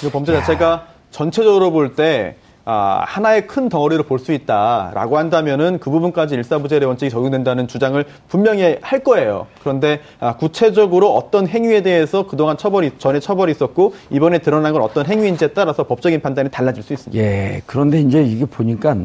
[0.00, 0.86] 그 범죄 자체가
[1.18, 7.66] 전체적으로 볼때 아, 하나의 큰 덩어리로 볼 수 있다라고 한다면은 그 부분까지 일사부재의 원칙이 적용된다는
[7.66, 9.48] 주장을 분명히 할 거예요.
[9.60, 15.06] 그런데 아, 구체적으로 어떤 행위에 대해서 그동안 처벌이 전에 처벌이 있었고 이번에 드러난 건 어떤
[15.06, 17.20] 행위인지에 따라서 법적인 판단이 달라질 수 있습니다.
[17.20, 17.62] 예.
[17.66, 18.96] 그런데 이제 이게 보니까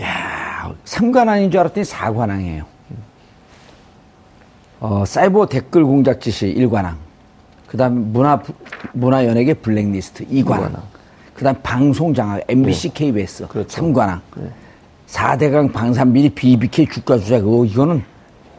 [0.00, 2.64] 야, 3관왕인 줄 알았더니 4관왕이에요.
[4.80, 7.11] 어, 사이버 댓글 공작 지시 1관왕.
[7.72, 8.38] 그다음 문화
[8.92, 10.78] 문화 연예계 블랙리스트 2관왕.
[11.32, 12.94] 그다음 방송 장악 MBC, 네.
[12.94, 13.80] KBS 그렇죠.
[13.80, 14.20] 3관왕.
[14.36, 14.50] 네.
[15.06, 18.02] 4대강 방산 미리 BBK 주가 주자 그거 이거는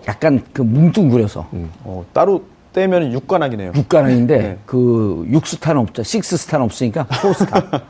[0.07, 1.69] 약간 그 뭉뚱그려서 음.
[1.83, 3.73] 어, 따로 떼면 6관왕이네요.
[3.73, 4.57] 6관왕인데 네.
[4.65, 6.01] 그 6스타는 없죠.
[6.01, 7.81] 6스타는 없으니까 4스타.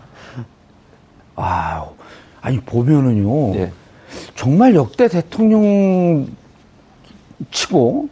[1.38, 1.86] 아,
[2.42, 3.54] 아니 보면은요.
[3.56, 3.72] 네.
[4.36, 6.28] 정말 역대 대통령
[7.50, 8.10] 치고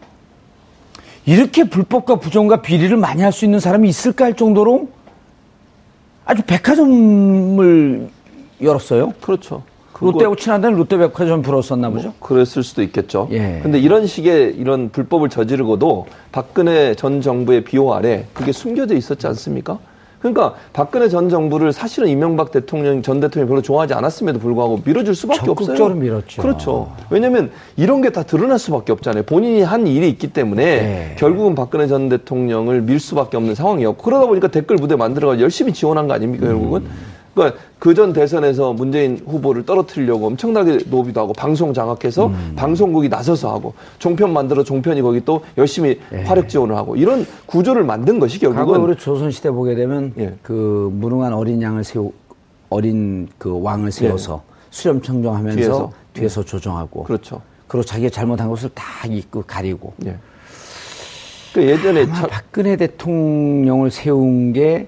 [1.25, 4.89] 이렇게 불법과 부정과 비리를 많이 할 수 있는 사람이 있을까 할 정도로
[6.25, 8.09] 아주 백화점을
[8.61, 9.13] 열었어요.
[9.21, 9.63] 그렇죠.
[9.99, 12.07] 롯데하고 친한 데는 롯데백화점 불었었나 보죠?
[12.17, 13.27] 뭐 그랬을 수도 있겠죠.
[13.31, 13.59] 예.
[13.61, 19.77] 근데 이런 식의 이런 불법을 저지르고도 박근혜 전 정부의 비호 아래 그게 숨겨져 있었지 않습니까?
[20.21, 25.43] 그러니까 박근혜 전 정부를 사실은 이명박 대통령 전 대통령이 별로 좋아하지 않았음에도 불구하고 밀어줄 수밖에
[25.45, 25.99] 적극적으로 없어요.
[25.99, 26.41] 밀었죠.
[26.43, 26.91] 그렇죠.
[27.09, 29.23] 왜냐하면 이런 게 다 드러날 수밖에 없잖아요.
[29.23, 31.15] 본인이 한 일이 있기 때문에 네.
[31.17, 36.07] 결국은 박근혜 전 대통령을 밀 수밖에 없는 상황이었고 그러다 보니까 댓글 부대 만들어가 열심히 지원한
[36.07, 36.51] 거 아닙니까, 음.
[36.51, 36.83] 결국은?
[37.33, 42.53] 그러니까 그 전 대선에서 문재인 후보를 떨어뜨리려고 엄청나게 노비도 하고 방송 장악해서 음.
[42.55, 46.23] 방송국이 나서서 하고 종편 만들어 종편이 거기 또 열심히 예.
[46.23, 50.33] 화력 지원을 하고 이런 구조를 만든 것이 결국은 우리 조선시대 보게 되면 예.
[50.41, 52.11] 그 무능한 어린 양을 세우
[52.69, 54.51] 어린 그 왕을 세워서 예.
[54.69, 56.45] 수렴 청정하면서 뒤에서, 뒤에서 예.
[56.45, 57.41] 조정하고 그렇죠.
[57.67, 59.93] 그리고 자기가 잘못한 것을 다 입고 가리고.
[60.05, 60.17] 예.
[61.53, 62.29] 그 예전에 참...
[62.29, 64.87] 박근혜 대통령을 세운 게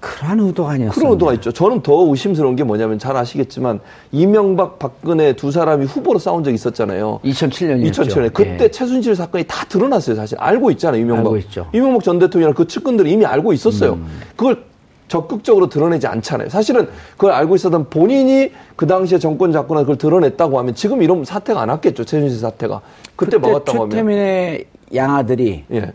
[0.00, 0.94] 그러한 의도가 아니었어요.
[0.94, 1.52] 그런 의도가 있죠.
[1.52, 3.80] 저는 더 의심스러운 게 뭐냐면 잘 아시겠지만
[4.12, 7.20] 이명박, 박근혜 두 사람이 후보로 싸운 적이 있었잖아요.
[7.24, 7.92] 2007년이었죠.
[7.92, 8.70] 2007년에 그때 예.
[8.70, 10.16] 최순실 사건이 다 드러났어요.
[10.16, 11.00] 사실 알고 있잖아요.
[11.00, 11.26] 이명박.
[11.26, 11.66] 알고 있죠.
[11.72, 13.94] 이명박 전 대통령이랑 그 측근들이 이미 알고 있었어요.
[13.94, 14.06] 음.
[14.36, 14.64] 그걸
[15.08, 16.50] 적극적으로 드러내지 않잖아요.
[16.50, 21.60] 사실은 그걸 알고 있었던 본인이 그 당시에 정권 잡거나 그걸 드러냈다고 하면 지금 이런 사태가
[21.60, 22.04] 안 왔겠죠.
[22.04, 22.80] 최순실 사태가.
[23.16, 23.90] 그때, 그때 막았다고 하면.
[23.90, 24.64] 최태민의
[24.94, 25.92] 양아들이 예.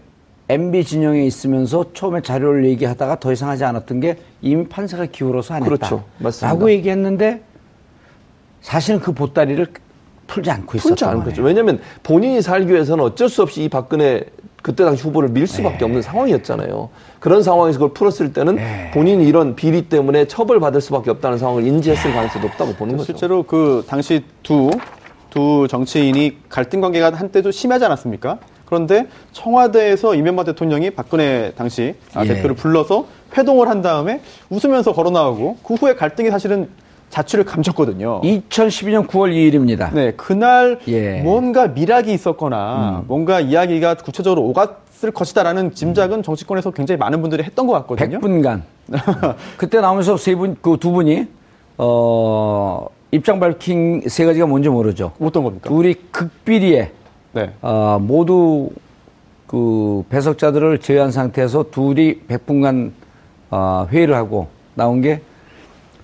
[0.50, 5.64] MB 진영에 있으면서 처음에 자료를 얘기하다가 더 이상 하지 않았던 게 이미 판사가 기울어서 안
[5.64, 5.76] 했다.
[5.76, 6.04] 그렇죠.
[6.18, 6.48] 맞습니다.
[6.48, 7.42] 라고 얘기했는데
[8.62, 9.66] 사실은 그 보따리를
[10.28, 11.44] 풀지 않고 있었던 풀지 않고 있죠.
[11.44, 14.26] 왜냐하면 본인이 살기 위해서는 어쩔 수 없이 이 박근혜
[14.62, 15.86] 그때 당시 후보를 밀 수밖에 네.
[15.86, 16.90] 없는 상황이었잖아요.
[17.20, 18.92] 그런 상황에서 그걸 풀었을 때는 네.
[18.94, 22.16] 본인이 이런 비리 때문에 처벌받을 수밖에 없다는 상황을 인지했을 네.
[22.16, 23.06] 가능성이 높다고 보는 거죠.
[23.06, 24.72] 실제로 그 당시 두,
[25.30, 28.40] 두 정치인이 갈등 관계가 한때 좀 심하지 않았습니까?
[28.74, 32.30] 그런데 청와대에서 이명박 대통령이 박근혜 당시 아, 예.
[32.30, 33.06] 대표를 불러서
[33.38, 36.70] 회동을 한 다음에 웃으면서 걸어 나오고 그 후에 갈등이 사실은
[37.12, 38.22] 자취를 감췄거든요.
[38.22, 39.94] 2012년 9월 2일입니다.
[39.94, 41.22] 네, 그날 예.
[41.22, 43.06] 뭔가 미락이 있었거나 음.
[43.08, 48.20] 뭔가 이야기가 구체적으로 오갔을 것이다라는 짐작은 정치권에서 굉장히 많은 분들이 했던 것 같거든요.
[48.20, 48.62] 100분간.
[49.58, 51.28] 그때 나오면서 세 분, 그 두 분이
[51.78, 55.12] 어, 입장 밝힌 세 가지가 뭔지 모르죠.
[55.22, 55.70] 어떤 겁니까?
[55.70, 56.92] 둘이 극비리에
[57.34, 57.52] 네.
[57.62, 58.70] 어, 모두
[59.48, 62.92] 그 배석자들을 제외한 상태에서 둘이 100분간
[63.52, 65.22] 어, 회의를 하고 나온 게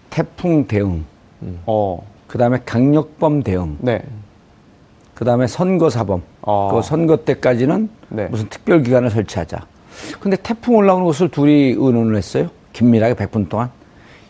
[0.10, 1.06] 태풍 대응,
[1.42, 1.60] 음.
[1.66, 2.04] 어.
[2.28, 4.04] 그 다음에 강력범 대응, 네.
[5.16, 6.72] 그 다음에 선거 사범, 어.
[6.74, 8.28] 그 선거 때까지는 네.
[8.28, 9.66] 무슨 특별 기관을 설치하자.
[10.20, 12.50] 근데 태풍 올라오는 것을 둘이 의논을 했어요.
[12.74, 13.70] 긴밀하게 100분 동안.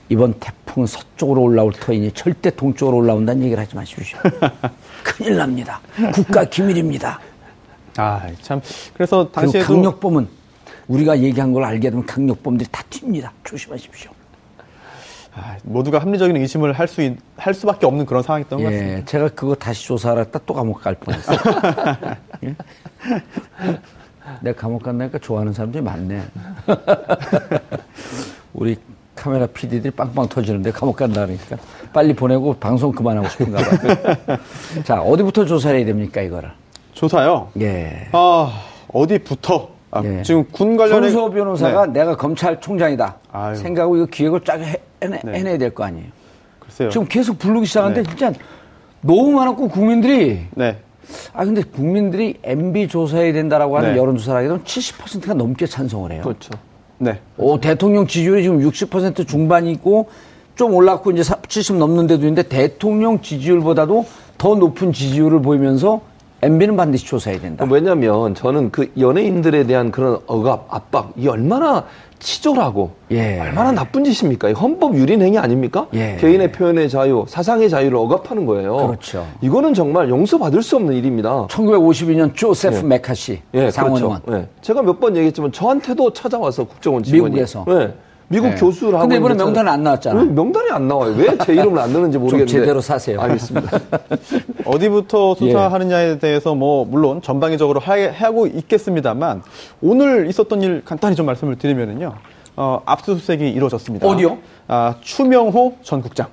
[0.09, 4.17] 이번 태풍은 서쪽으로 올라올 터이니 절대 동쪽으로 올라온다는 얘기를 하지 마십시오.
[5.03, 5.81] 큰일 납니다.
[6.13, 7.19] 국가 기밀입니다.
[7.97, 8.61] 아, 참.
[8.93, 10.27] 그래서 당시에도 강력범은
[10.87, 13.29] 우리가 얘기한 걸 알게 되면 강력범들이 다 튑니다.
[13.43, 14.11] 조심하십시오.
[15.35, 19.05] 아, 모두가 합리적인 의심을 할 수, 할 수밖에 없는 그런 상황이었던 예, 것 같습니다.
[19.05, 21.37] 제가 그거 다시 조사하라 했다 또 감옥 갈 뻔했어요.
[22.43, 22.55] 예?
[24.41, 26.23] 내가 감옥 간다니까 좋아하는 사람들이 많네.
[28.53, 28.77] 우리
[29.19, 31.57] 카메라 PD들이 빵빵 터지는데 감옥 간다 그러니까
[31.91, 34.37] 빨리 보내고 방송 그만하고 싶은가 봐요.
[34.85, 36.49] 자, 어디부터 조사를 해야 됩니까, 이거를?
[36.93, 37.49] 조사요?
[37.59, 38.07] 예.
[38.13, 38.51] 아,
[38.93, 39.69] 어디부터?
[39.91, 40.21] 아, 예.
[40.23, 41.99] 지금 군 관련해 손수호 변호사가 네.
[41.99, 43.15] 내가 검찰총장이다.
[43.33, 43.55] 아유.
[43.55, 45.33] 생각하고 이거 기획을 쫙 해, 해내, 네.
[45.39, 46.07] 해내야 될 거 아니에요.
[46.59, 46.89] 글쎄요.
[46.89, 48.09] 지금 계속 부르기 시작하는데 네.
[48.09, 48.31] 진짜
[49.01, 50.77] 너무 많았고 국민들이 네.
[51.33, 53.97] 아 근데 국민들이 MB 조사해야 된다라고 하는 네.
[53.97, 56.21] 여론조사를 하게 되면 70%가 넘게 찬성을 해요.
[56.23, 56.51] 그렇죠.
[56.99, 57.19] 네.
[57.37, 60.07] 오, 대통령 지지율이 지금 60% 중반이고
[60.55, 64.05] 좀 올랐고 이제 70 넘는 데도 있는데 대통령 지지율보다도
[64.37, 66.01] 더 높은 지지율을 보이면서
[66.41, 67.65] MB는 반드시 조사해야 된다.
[67.69, 71.85] 왜냐하면 저는 그 연예인들에 대한 그런 억압, 압박, 이 얼마나
[72.19, 73.39] 치졸하고 예.
[73.39, 74.51] 얼마나 나쁜 짓입니까?
[74.53, 75.87] 헌법 유린 행위 아닙니까?
[75.93, 76.17] 예.
[76.19, 78.75] 개인의 표현의 자유, 사상의 자유를 억압하는 거예요.
[78.87, 79.25] 그렇죠.
[79.41, 81.47] 이거는 정말 용서받을 수 없는 일입니다.
[81.47, 82.81] 1952년 조세프 예.
[82.83, 84.21] 메카시 예, 상원의원.
[84.23, 84.41] 그렇죠.
[84.43, 84.47] 예.
[84.61, 87.93] 제가 몇 번 얘기했지만 저한테도 찾아와서 국정원 직원이 미국에서 예.
[88.31, 88.55] 미국 네.
[88.55, 90.23] 교수를 하고 근데 이번에 명단은 안 나왔잖아.
[90.25, 91.15] 명단이 안 나와요.
[91.17, 92.51] 왜 제 이름을 안 넣는지 모르겠는데.
[92.51, 93.19] 제대로 사세요.
[93.21, 93.79] 알겠습니다.
[94.65, 96.19] 어디부터 수사하느냐에 예.
[96.19, 99.41] 대해서 뭐 물론 전방위적으로 하고 있겠습니다만
[99.81, 102.13] 오늘 있었던 일 간단히 좀 말씀을 드리면은요.
[102.55, 104.07] 어, 압수수색이 이루어졌습니다.
[104.07, 104.37] 어디요?
[104.67, 106.27] 아, 추명호 전 국장.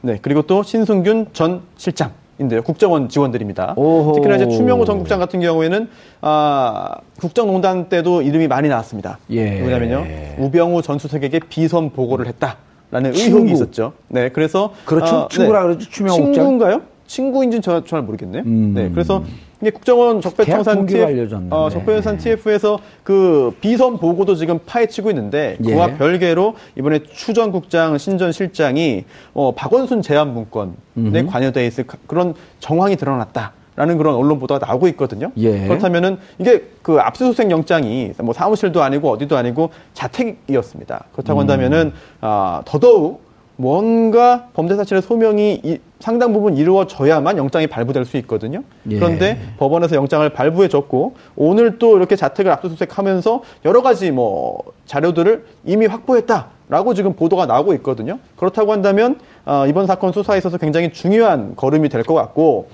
[0.00, 2.12] 네, 그리고 또 신승균 전 실장.
[2.38, 2.62] 인데요.
[2.62, 3.74] 국정원 직원들입니다.
[3.76, 4.12] 오호.
[4.14, 5.88] 특히나 이제 추명호 전 국장 같은 경우에는
[6.22, 9.18] 아, 국정농단 때도 이름이 많이 나왔습니다.
[9.30, 9.60] 예.
[9.60, 10.04] 왜냐면요.
[10.38, 13.36] 우병우 전 수석에게 비선 보고를 했다라는 친구.
[13.38, 13.92] 의혹이 있었죠.
[14.08, 15.16] 네, 그래서 그렇죠.
[15.16, 15.66] 아, 친구라 네.
[15.66, 15.90] 그러죠.
[15.90, 16.32] 추명호.
[16.32, 16.82] 친구인가요?
[17.06, 18.42] 친구인지는 저, 잘 모르겠네요.
[18.46, 18.72] 음.
[18.74, 19.22] 네, 그래서
[19.62, 25.96] 이게 국정원 적폐청산 TF, 어, 적폐청산 TF에서 그 비선 보고도 지금 파헤치고 있는데 그와 예.
[25.96, 33.52] 별개로 이번에 추전 국장 신전 실장이 어, 박원순 제안 문건에 관여돼 있을 그런 정황이 드러났다.
[33.74, 35.32] 라는 그런 언론 보도가 나오고 있거든요.
[35.38, 35.66] 예.
[35.66, 41.04] 그렇다면은 이게 그 압수수색 영장이 뭐 사무실도 아니고 어디도 아니고 자택이었습니다.
[41.12, 41.40] 그렇다고 음.
[41.40, 43.22] 한다면은 아, 더더욱
[43.62, 48.64] 뭔가 범죄 사실의 소명이 이, 상당 부분 이루어져야만 영장이 발부될 수 있거든요.
[48.90, 48.96] 예.
[48.96, 56.94] 그런데 법원에서 영장을 발부해줬고 오늘 또 이렇게 자택을 압수수색하면서 여러 가지 뭐 자료들을 이미 확보했다라고
[56.94, 58.18] 지금 보도가 나오고 있거든요.
[58.36, 62.66] 그렇다고 한다면 어, 이번 사건 수사에 있어서 굉장히 중요한 걸음이 될 것 같고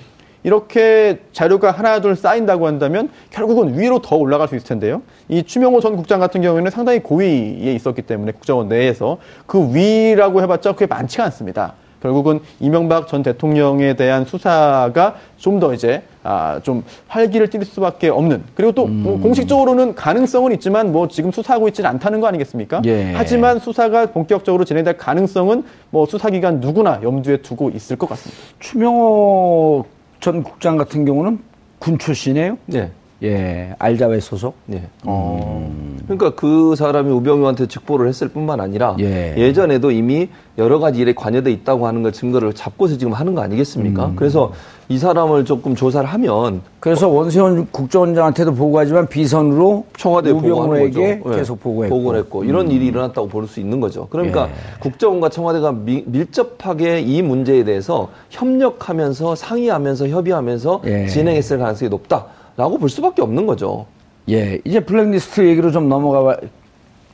[0.43, 5.03] 이렇게 자료가 하나 둘 쌓인다고 한다면 결국은 위로 더 올라갈 수 있을 텐데요.
[5.29, 10.73] 이 추명호 전 국장 같은 경우에는 상당히 고위에 있었기 때문에 국정원 내에서 그 위라고 해봤자
[10.73, 11.75] 그게 많지가 않습니다.
[12.01, 18.45] 결국은 이명박 전 대통령에 대한 수사가 좀 더 이제 아, 좀 활기를 띨 수밖에 없는
[18.55, 19.03] 그리고 또 음.
[19.03, 22.83] 뭐 공식적으로는 가능성은 있지만 뭐 지금 수사하고 있지는 않다는 거 아니겠습니까?
[22.85, 23.13] 예.
[23.17, 28.41] 하지만 수사가 본격적으로 진행될 가능성은 뭐 수사기관 누구나 염두에 두고 있을 것 같습니다.
[28.61, 29.85] 추명호
[30.21, 31.39] 전 국장 같은 경우는
[31.79, 32.59] 군 출신이에요?
[32.67, 32.91] 네.
[33.23, 34.55] 예, 알자회 소속.
[34.67, 34.83] 네.
[35.07, 35.99] 음.
[36.05, 39.53] 그러니까 그 사람이 우병우한테 직보를 했을 뿐만 아니라 예.
[39.53, 44.07] 전에도 이미 여러 가지 일에 관여돼 있다고 하는 걸 증거를 잡고서 지금 하는 거 아니겠습니까?
[44.07, 44.17] 음.
[44.17, 44.53] 그래서
[44.89, 51.37] 이 사람을 조금 조사를 하면 그래서 원세훈 국정원장한테도 보고하지만 비선으로 청와대 우병우에게 네.
[51.37, 52.73] 계속 보고했고 보고를 했고 이런 음.
[52.73, 54.07] 일이 일어났다고 볼 수 있는 거죠.
[54.11, 54.53] 그러니까 예.
[54.81, 61.07] 국정원과 청와대가 미, 밀접하게 이 문제에 대해서 협력하면서 상의하면서 협의하면서 예.
[61.07, 62.27] 진행했을 가능성이 높다.
[62.59, 63.87] 라고 볼 수밖에 없는 거죠.
[64.29, 66.37] 예, 이제 블랙리스트 얘기로 좀 넘어가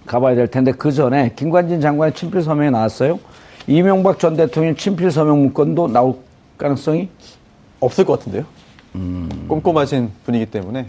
[0.07, 3.20] 가봐야 될 텐데 그 전에 김관진 장관의 친필 서명이 나왔어요.
[3.66, 6.14] 이명박 전 대통령 친필 서명 문건도 나올
[6.57, 7.11] 가능성이
[7.78, 8.44] 없을 것 같은데요.
[8.94, 9.28] 음...
[9.46, 10.87] 꼼꼼하신 분이기 때문에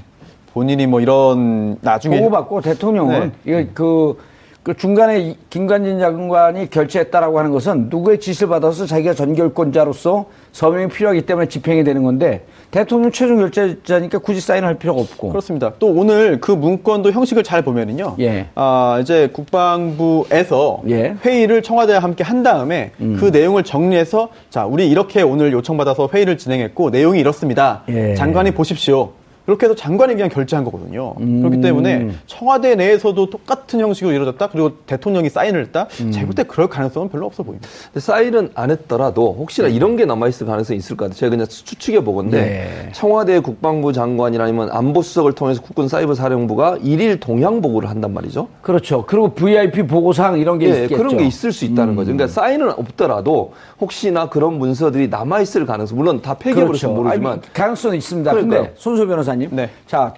[0.53, 3.61] 본인이 뭐 이런 나중에 보고받고 대통령은 네.
[3.61, 4.17] 이거 그
[4.65, 11.47] 그 중간에 김관진 장관이 결재했다라고 하는 것은 누구의 지시를 받아서 자기가 전결권자로서 서명이 필요하기 때문에
[11.47, 15.30] 집행이 되는 건데 대통령 최종 결재자니까 굳이 사인할 필요가 없고.
[15.30, 15.73] 그렇습니다.
[15.78, 18.15] 또 오늘 그 문건도 형식을 잘 보면은요.
[18.21, 18.47] 예.
[18.56, 21.15] 아, 이제 국방부에서 예.
[21.23, 23.17] 회의를 청와대와 함께 한 다음에 음.
[23.19, 27.84] 그 내용을 정리해서 자, 우리 이렇게 오늘 요청받아서 회의를 진행했고 내용이 이렇습니다.
[27.89, 28.15] 예.
[28.15, 29.12] 장관이 보십시오.
[29.45, 31.13] 그렇게 해서 장관이 그냥 결재한 거거든요.
[31.19, 31.41] 음.
[31.41, 34.47] 그렇기 때문에 청와대 내에서도 똑같은 형식으로 이루어졌다.
[34.49, 35.88] 그리고 대통령이 사인을 했다.
[36.01, 36.12] 음.
[36.12, 37.69] 제가 볼 때 그럴 가능성은 별로 없어 보입니다.
[37.95, 39.73] 사인은 안 했더라도 혹시나 네.
[39.75, 41.17] 이런 게 남아있을 가능성이 있을 것 같아요.
[41.17, 42.89] 제가 그냥 추측해 보건데 네.
[42.91, 48.47] 청와대 국방부 장관이나 아니면 안보수석을 통해서 국군 사이버 사령부가 일일 동향 보고를 한단 말이죠.
[48.62, 49.05] 그렇죠.
[49.05, 50.97] 그리고 VIP 보고사항 이런 게 네, 있겠죠.
[50.97, 51.95] 그런 게 있을 수 있다는 음.
[51.95, 52.12] 거죠.
[52.12, 57.01] 그러니까 사인은 없더라도 혹시나 그런 문서들이 남아있을 가능성 물론 다 폐기해버렸으면 그렇죠.
[57.03, 58.31] 모르지만 아니, 가능성은 있습니다.
[58.31, 59.49] 그런데 손소 변호사 변호사님.
[59.51, 59.69] 네.
[59.85, 60.13] 자,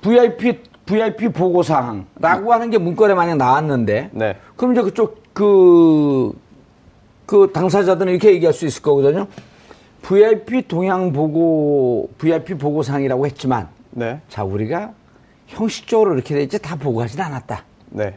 [0.00, 4.36] VIP VIP 보고 사항라고 하는 게 문건에 만약 나왔는데, 네.
[4.56, 6.32] 그럼 이제 그쪽 그,
[7.24, 9.26] 그 당사자들은 이렇게 얘기할 수 있을 거거든요.
[10.02, 14.20] VIP 동향 보고, VIP 보고사항이라고 했지만, 네.
[14.28, 14.92] 자, 우리가
[15.46, 17.64] 형식적으로 이렇게 되지 다 보고하진 않았다.
[17.90, 18.14] 네.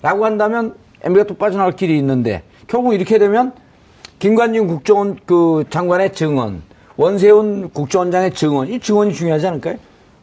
[0.00, 3.52] 라고 한다면, MB가 또 빠져나갈 길이 있는데, 결국 이렇게 되면,
[4.20, 6.62] 김관진 국정원 그 장관의 증언,
[6.98, 9.76] 원세훈 국정원장의 증언, 이 증언이 중요하지 않을까요?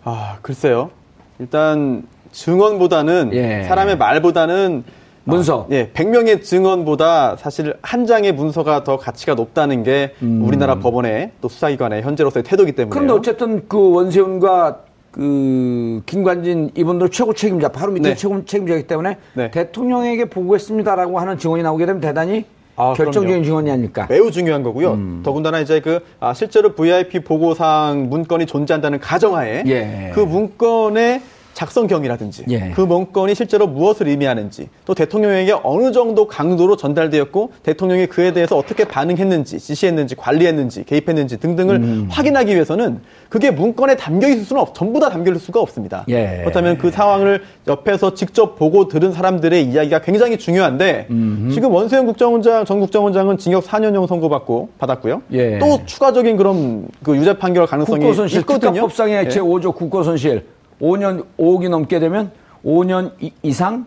[0.04, 0.92] 아, 글쎄요.
[1.40, 3.64] 일단 증언보다는 예.
[3.64, 4.84] 사람의 말보다는
[5.24, 5.62] 문서.
[5.62, 10.44] 아, 예, 100명의 증언보다 사실 한 장의 문서가 더 가치가 높다는 게 음.
[10.46, 12.94] 우리나라 법원의 또 수사기관의 현재로서의 태도이기 때문에.
[12.94, 18.16] 그런데 어쨌든 그 원세훈과 그 김관진 이분들 최고 책임자 바로 밑에 네.
[18.16, 19.50] 최고 책임자이기 때문에 네.
[19.50, 22.44] 대통령에게 보고했습니다라고 하는 증언이 나오게 되면 대단히
[22.76, 24.08] 아, 결정적인 증언이 아닐까.
[24.10, 24.94] 매우 중요한 거고요.
[24.94, 25.22] 음.
[25.24, 30.12] 더군다나 이제 그 아, 실제로 VIP 보고 사항 문건이 존재한다는 가정하에 예.
[30.14, 31.22] 그 문건에
[31.56, 32.72] 작성경이라든지 예.
[32.76, 38.84] 그 문건이 실제로 무엇을 의미하는지 또 대통령에게 어느 정도 강도로 전달되었고 대통령이 그에 대해서 어떻게
[38.84, 42.08] 반응했는지 지시했는지 관리했는지 개입했는지 등등을 음.
[42.12, 46.04] 확인하기 위해서는 그게 문건에 담겨 있을 수는 없, 전부 다 담겨 있을 수가 없습니다.
[46.10, 46.40] 예.
[46.42, 51.54] 그렇다면 그 상황을 옆에서 직접 보고 들은 사람들의 이야기가 굉장히 중요한데 음흠.
[51.54, 55.22] 지금 원세훈 국정원장 전 국정원장은 징역 4년형 선고받고 받았고요.
[55.32, 55.58] 예.
[55.60, 58.82] 또 추가적인 그런 그 유죄 판결 가능성이 있거든요.
[58.82, 59.30] 법상의 예.
[59.30, 62.32] 제5조 국고손실 5년 5억이 넘게 되면
[62.66, 63.12] 5년
[63.42, 63.86] 이, 상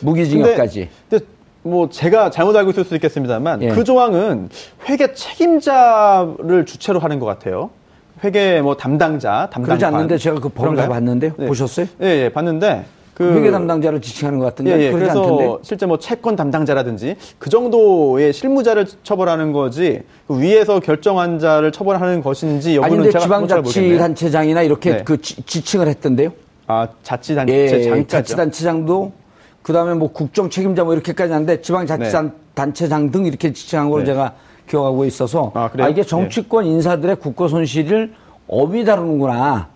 [0.00, 0.88] 무기징역까지.
[1.08, 3.68] 근데, 근데, 뭐 제가 잘못 알고 있을 수 있겠습니다만 예.
[3.68, 4.48] 그 조항은
[4.88, 7.70] 회계 책임자를 주체로 하는 것 같아요.
[8.24, 9.64] 회계 뭐 담당자, 담당관.
[9.64, 11.46] 그러지 않는데 제가 그 법을 다 봤는데 네.
[11.46, 11.86] 보셨어요?
[12.02, 12.84] 예, 예, 봤는데
[13.22, 14.92] 그 회계 담당자를 지칭하는 것 같은데 예, 예.
[14.92, 15.58] 그래서 않던데?
[15.62, 22.76] 실제 뭐 채권 담당자라든지 그 정도의 실무자를 처벌하는 거지 그 위에서 결정한 자를 처벌하는 것인지
[22.76, 25.02] 여부는 아니, 제가 지방자치단체장이나 이렇게 네.
[25.04, 26.32] 그 지, 칭을 했던데요?
[26.66, 29.12] 아 자치단체장 예, 자치단체장도
[29.62, 33.10] 그다음에 뭐 국정 책임자 뭐 이렇게까지 하는데 지방자치단체장 네.
[33.12, 34.06] 등 이렇게 지칭한 걸로 네.
[34.06, 34.32] 제가
[34.68, 38.14] 기억하고 있어서 아, 아 이게 정치권 인사들의 국고 손실을
[38.48, 39.68] 업이 다루는구나.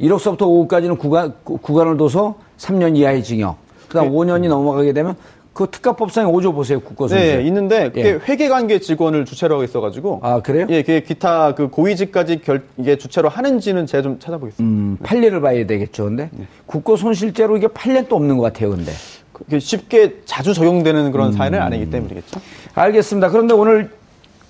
[0.00, 3.56] 1억서부터 5억까지는 구간, 구간을 둬서 3년 이하의 징역.
[3.88, 4.14] 그다음 네.
[4.14, 5.16] 5년이 넘어가게 되면
[5.52, 7.38] 그 특가법상에 5조 보세요 국고손실.
[7.38, 8.20] 네, 있는데 그게 예.
[8.28, 10.20] 회계관계 직원을 주체로 하고 있어가지고.
[10.22, 10.66] 아 그래요?
[10.68, 14.62] 예, 그게 기타 그 고위직까지 결 이게 주체로 하는지는 제가 좀 찾아보겠습니다.
[14.62, 16.46] 음, 판례를 봐야 되겠죠, 근데 네.
[16.66, 18.90] 국고 손실죄로 이게 판례 또 없는 것 같아요, 근데.
[19.32, 21.32] 그게 쉽게 자주 적용되는 그런 음.
[21.32, 22.40] 사연은 아니기 때문이겠죠.
[22.74, 23.30] 알겠습니다.
[23.30, 23.90] 그런데 오늘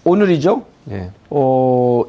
[0.04, 0.62] 오늘이죠.
[0.84, 1.10] 네.
[1.28, 2.04] 어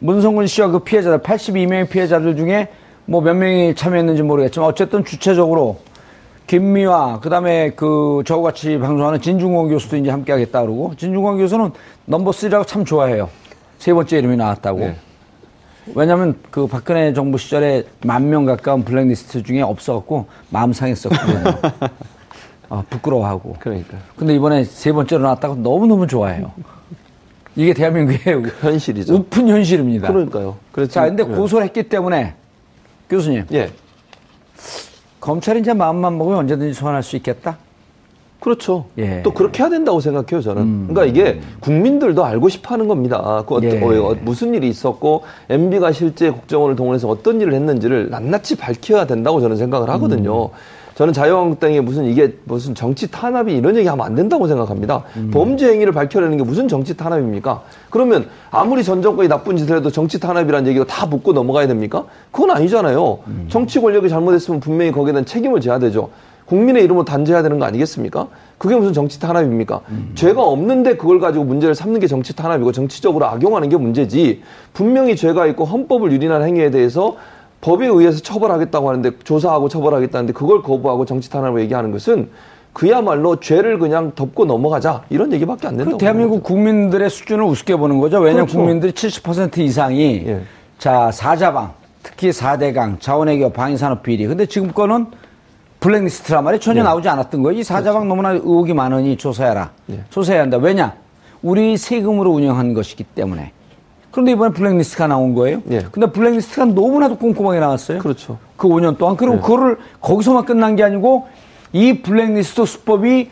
[0.00, 2.68] 문성근 씨와 그 피해자들 82명의 피해자들 중에
[3.08, 5.78] 뭐 몇 명이 참여했는지 모르겠지만 어쨌든 주체적으로
[6.46, 11.70] 김미화 그다음에 그 저와 같이 방송하는 진중권 교수도 이제 함께 하겠다 그러고 진중권 교수는
[12.06, 13.28] 넘버 3라고 참 좋아해요.
[13.78, 14.80] 세 번째 이름이 나왔다고.
[14.80, 14.96] 네.
[15.94, 21.44] 왜냐하면 그 박근혜 정부 시절에 만 명 가까운 블랙리스트 중에 없어갖고 마음 상했었거든요.
[22.68, 23.56] 어, 부끄러워하고.
[23.58, 23.96] 그러니까.
[24.16, 26.52] 근데 이번에 세 번째로 나왔다고 너무너무 좋아해요.
[27.56, 29.14] 이게 대한민국의 현실이죠.
[29.14, 30.08] 오픈 현실입니다.
[30.08, 30.56] 그러니까요.
[30.72, 30.92] 그렇죠.
[30.92, 31.26] 자, 근데 예.
[31.26, 32.34] 고소를 했기 때문에
[33.08, 33.44] 교수님.
[33.52, 33.70] 예.
[35.20, 37.58] 검찰이 이제 마음만 먹으면 언제든지 소환할 수 있겠다?
[38.40, 38.86] 그렇죠.
[38.98, 39.22] 예.
[39.22, 40.62] 또 그렇게 해야 된다고 생각해요, 저는.
[40.62, 40.86] 음.
[40.88, 43.42] 그러니까 이게 국민들도 알고 싶어 하는 겁니다.
[43.46, 43.80] 그 예.
[43.80, 49.56] 어, 무슨 일이 있었고, MB가 실제 국정원을 동원해서 어떤 일을 했는지를 낱낱이 밝혀야 된다고 저는
[49.56, 50.46] 생각을 하거든요.
[50.46, 50.50] 음.
[50.98, 55.04] 저는 자유한국당이 무슨 이게 무슨 정치 탄압이 이런 얘기 하면 안 된다고 생각합니다.
[55.16, 55.30] 음.
[55.32, 57.62] 범죄 행위를 밝혀내는 게 무슨 정치 탄압입니까?
[57.88, 62.06] 그러면 아무리 전 정권이 나쁜 짓을 해도 정치 탄압이라는 얘기가 다 묻고 넘어가야 됩니까?
[62.32, 63.18] 그건 아니잖아요.
[63.28, 63.46] 음.
[63.48, 66.10] 정치 권력이 잘못했으면 분명히 거기에 대한 책임을 져야 되죠.
[66.46, 68.26] 국민의 이름으로 단죄해야 되는 거 아니겠습니까?
[68.56, 69.82] 그게 무슨 정치 탄압입니까?
[69.90, 70.10] 음.
[70.16, 75.46] 죄가 없는데 그걸 가지고 문제를 삼는 게 정치 탄압이고 정치적으로 악용하는 게 문제지 분명히 죄가
[75.46, 77.14] 있고 헌법을 유린한 행위에 대해서
[77.60, 82.30] 법에 의해서 처벌하겠다고 하는데 조사하고 처벌하겠다는데 그걸 거부하고 정치 탄압을 얘기하는 것은
[82.72, 85.98] 그야말로 죄를 그냥 덮고 넘어가자 이런 얘기밖에 안 된다고.
[85.98, 88.18] 대한민국 국민들의 수준을 우습게 보는 거죠.
[88.18, 88.58] 왜냐하면 그렇죠.
[88.58, 90.42] 국민들이 70% 이상이 예.
[90.78, 91.72] 자 사자방
[92.04, 94.26] 특히 4대강 자원외교 방위산업 비리.
[94.28, 95.06] 근데 지금 거는
[95.80, 96.84] 블랙리스트란 말이 전혀 예.
[96.84, 97.58] 나오지 않았던 거예요.
[97.58, 98.08] 이 사자방 그렇죠.
[98.08, 99.70] 너무나 의혹이 많으니 조사해라.
[99.90, 100.04] 예.
[100.10, 100.58] 조사해야 한다.
[100.58, 100.94] 왜냐?
[101.42, 103.52] 우리 세금으로 운영한 것이기 때문에.
[104.10, 105.62] 그런데 이번에 블랙리스트가 나온 거예요.
[105.70, 105.80] 예.
[105.90, 107.98] 근데 블랙리스트가 너무나도 꼼꼼하게 나왔어요.
[107.98, 108.38] 그렇죠.
[108.56, 109.16] 그 5년 동안.
[109.16, 109.38] 그리고 예.
[109.40, 111.26] 그거를 거기서만 끝난 게 아니고
[111.72, 113.30] 이 블랙리스트 수법이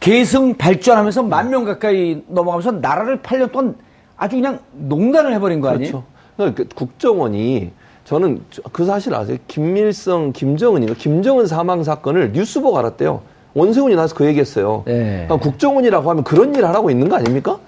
[0.00, 3.74] 계승 발전하면서 만 명 가까이 넘어가면서 나라를 8년 동안
[4.16, 5.90] 아주 그냥 농단을 해버린 거 아니에요?
[5.90, 6.04] 그렇죠.
[6.36, 7.70] 그러니까 국정원이
[8.04, 8.40] 저는
[8.72, 9.36] 그 사실 아세요?
[9.48, 13.20] 김일성, 김정은이가 김정은 사망 사건을 뉴스 보고 알았대요.
[13.54, 14.82] 원세훈이 나서 그 얘기했어요.
[14.86, 15.24] 네.
[15.26, 17.58] 그러니까 국정원이라고 하면 그런 일 하라고 있는 거 아닙니까?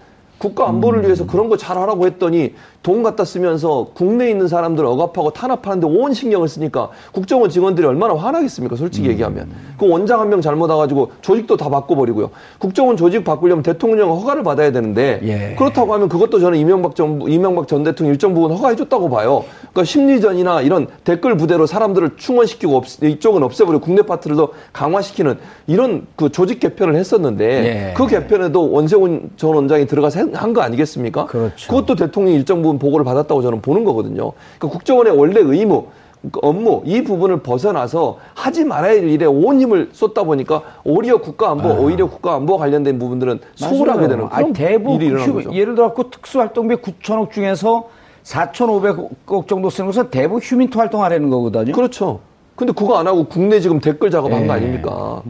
[0.44, 1.04] 국가 안보를 음.
[1.06, 2.52] 위해서 그런 거 잘하라고 했더니
[2.82, 8.76] 돈 갖다 쓰면서 국내에 있는 사람들 억압하고 탄압하는데 온 신경을 쓰니까 국정원 직원들이 얼마나 화나겠습니까?
[8.76, 9.12] 솔직히 음.
[9.12, 9.48] 얘기하면.
[9.78, 12.30] 그 원장 한 명 잘못 와가지고 조직도 다 바꿔버리고요.
[12.58, 15.54] 국정원 조직 바꾸려면 대통령 허가를 받아야 되는데 예.
[15.56, 19.44] 그렇다고 하면 그것도 저는 이명박 전 이명박 전 대통령 일정 부분 허가해줬다고 봐요.
[19.60, 26.06] 그러니까 심리전이나 이런 댓글 부대로 사람들을 충원시키고 없, 이쪽은 없애버리고 국내 파트를 더 강화시키는 이런
[26.16, 27.44] 그 조직 개편을 했었는데
[27.90, 27.94] 예.
[27.96, 31.26] 그 개편에도 원세훈 전 원장이 들어가서 한 거 아니겠습니까?
[31.26, 31.68] 그렇죠.
[31.68, 34.32] 그것도 대통령 일정 부분 보고를 받았다고 저는 보는 거거든요.
[34.58, 35.86] 그러니까 국정원의 원래 의무
[36.30, 41.50] 그 업무 이 부분을 벗어나서 하지 말아야 할 일에 온 힘을 쏟다 보니까 오히려 국가
[41.50, 41.72] 안보 아.
[41.74, 45.52] 오히려 국가 안보 관련된 부분들은 소홀하게 되는 그런 대부분 일이 일어나는 거죠.
[45.54, 47.88] 예를 들어 갖고 특수활동비 9천억 중에서
[48.22, 51.72] 4,500억 정도 쓰는 것은 대부분 휴민트 활동하려는 거거든요.
[51.72, 52.20] 그렇죠.
[52.56, 54.46] 근데 그거 안 하고 국내 지금 댓글 작업한 네.
[54.46, 55.22] 거 아닙니까?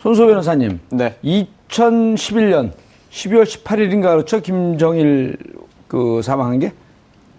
[0.00, 0.80] 손소 변호사님.
[0.90, 1.14] 네.
[1.24, 2.70] 2011년
[3.14, 4.40] 12월 18일인가 그렇죠?
[4.40, 5.36] 김정일
[5.86, 6.72] 그 사망한 게?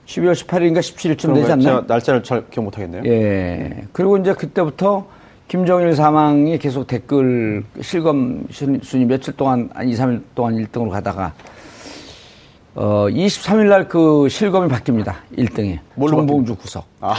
[0.05, 1.83] 12월 18일인가 17일쯤 되지 않나요?
[1.85, 3.03] 날짜를 잘 기억 못 하겠네요.
[3.05, 3.83] 예.
[3.91, 5.07] 그리고 이제 그때부터
[5.47, 11.33] 김정일 사망이 계속 댓글 실검 순위 며칠 동안, 한 2, 3일 동안 1등으로 가다가,
[12.75, 15.13] 어, 23일 날 그 실검이 바뀝니다.
[15.37, 15.79] 1등에.
[15.99, 16.85] 정봉주 구석.
[17.01, 17.15] 아.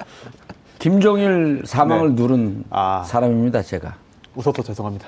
[0.78, 2.22] 김정일 사망을 네.
[2.22, 3.04] 누른 아.
[3.06, 3.96] 사람입니다, 제가.
[4.34, 5.06] 웃어서 죄송합니다.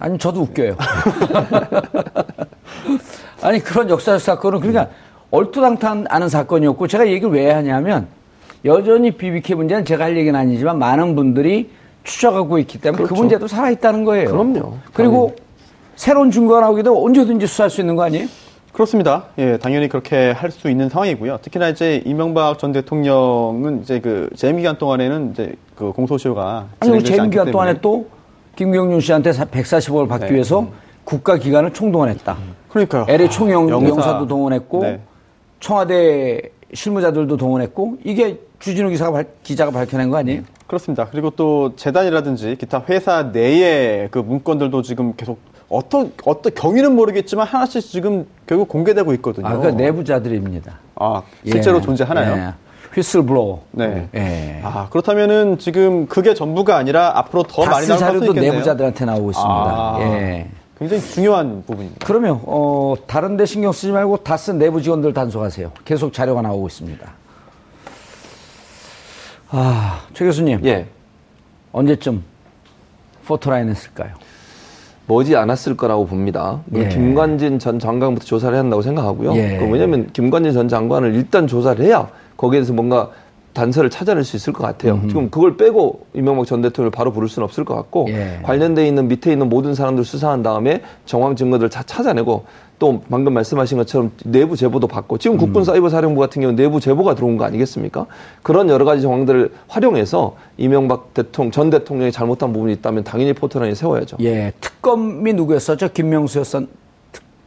[0.00, 0.76] 아니, 저도 웃겨요.
[3.42, 4.88] 아니, 그런 역사적 사건은, 그러니까,
[5.30, 8.08] 얼토당토 않은 사건이었고 제가 얘기를 왜 하냐면
[8.64, 11.70] 여전히 BBK 문제는 제가 할 얘기는 아니지만 많은 분들이
[12.02, 13.14] 추적하고 있기 때문에 그 그렇죠.
[13.14, 14.30] 그 문제도 살아있다는 거예요.
[14.30, 14.74] 그럼요.
[14.92, 15.36] 그리고 당연히.
[15.94, 18.26] 새로운 증거가 나오기도 언제든지 수사할 수 있는 거 아니에요?
[18.72, 19.26] 그렇습니다.
[19.38, 21.38] 예, 당연히 그렇게 할 수 있는 상황이고요.
[21.42, 27.30] 특히나 이제 이명박 전 대통령은 이제 그 재임 기간 동안에는 이제 그 공소시효가 아니 재임
[27.30, 28.08] 기간 동안에 또
[28.56, 30.34] 김경준 씨한테 140억을 받기 네.
[30.34, 30.68] 위해서 음.
[31.04, 32.36] 국가 기관을 총동원했다.
[32.68, 33.06] 그러니까요.
[33.08, 35.00] LA 총영 아, 영사 도 동원했고 네.
[35.58, 36.40] 청와대
[36.72, 40.42] 실무자들도 동원했고 이게 주진우 기사가 발, 기자가 밝혀낸 거 아니에요?
[40.66, 41.06] 그렇습니다.
[41.10, 47.82] 그리고 또 재단이라든지 기타 회사 내의 그 문건들도 지금 계속 어떤 어떤 경위는 모르겠지만 하나씩
[47.82, 49.46] 지금 결국 공개되고 있거든요.
[49.48, 50.78] 아, 그러니까 내부자들입니다.
[50.96, 52.36] 아, 실제로 예, 존재하나요?
[52.36, 52.69] 예.
[52.94, 53.60] 휘슬블로우.
[53.72, 54.08] 네.
[54.14, 54.60] 예.
[54.64, 59.52] 아, 그렇다면은 지금 그게 전부가 아니라 앞으로 더 많이 나올 자료도 내부자들한테 나오고 있습니다.
[59.52, 59.96] 아.
[60.00, 60.48] 예.
[60.78, 62.06] 굉장히 중요한 부분입니다.
[62.06, 65.72] 그러면 어, 다른 데 신경 쓰지 말고 다스 내부 직원들 단속하세요.
[65.84, 67.06] 계속 자료가 나오고 있습니다.
[69.50, 70.60] 아, 최 교수님.
[70.64, 70.86] 예.
[71.72, 72.22] 언제쯤
[73.26, 74.14] 포토라인 했을까요?
[75.06, 76.60] 머지 않았을 거라고 봅니다.
[76.74, 76.88] 예.
[76.88, 79.34] 김관진 전 장관부터 조사를 해야 한다고 생각하고요.
[79.36, 79.58] 예.
[79.70, 82.08] 왜냐하면 김관진 전 장관을 일단 조사를 해야
[82.40, 83.10] 거기에서 뭔가
[83.52, 84.94] 단서를 찾아낼 수 있을 것 같아요.
[84.94, 85.08] 음흠.
[85.08, 88.38] 지금 그걸 빼고 이명박 전 대통령을 바로 부를 수는 없을 것 같고 예.
[88.42, 92.44] 관련돼 있는 밑에 있는 모든 사람들 수사한 다음에 정황 증거들을 다 찾아내고
[92.78, 95.38] 또 방금 말씀하신 것처럼 내부 제보도 받고 지금 음.
[95.38, 98.06] 국군 사이버 사령부 같은 경우는 내부 제보가 들어온 거 아니겠습니까?
[98.42, 104.16] 그런 여러 가지 정황들을 활용해서 이명박 대통령 전 대통령이 잘못한 부분이 있다면 당연히 포털라인에 세워야죠.
[104.20, 105.88] 예, 특검이 누구였었죠?
[105.92, 106.79] 김명수였었.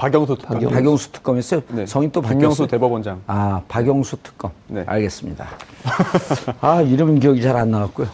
[0.03, 0.57] 박영수 특검.
[0.57, 1.61] 박영수, 박영수 특검이었어요?
[1.69, 1.85] 네.
[1.85, 3.21] 성인 또 박영수 대법원장.
[3.25, 4.51] 아, 박영수 특검.
[4.67, 4.83] 네.
[4.85, 5.47] 알겠습니다.
[6.59, 8.07] 아, 이름 기억이 잘 안 나왔고요.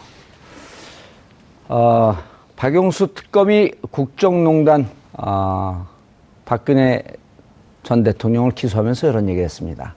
[1.66, 2.16] 어,
[2.54, 5.84] 박영수 특검이 국정농단, 어,
[6.44, 7.02] 박근혜
[7.82, 9.94] 전 대통령을 기소하면서 이런 얘기 했습니다.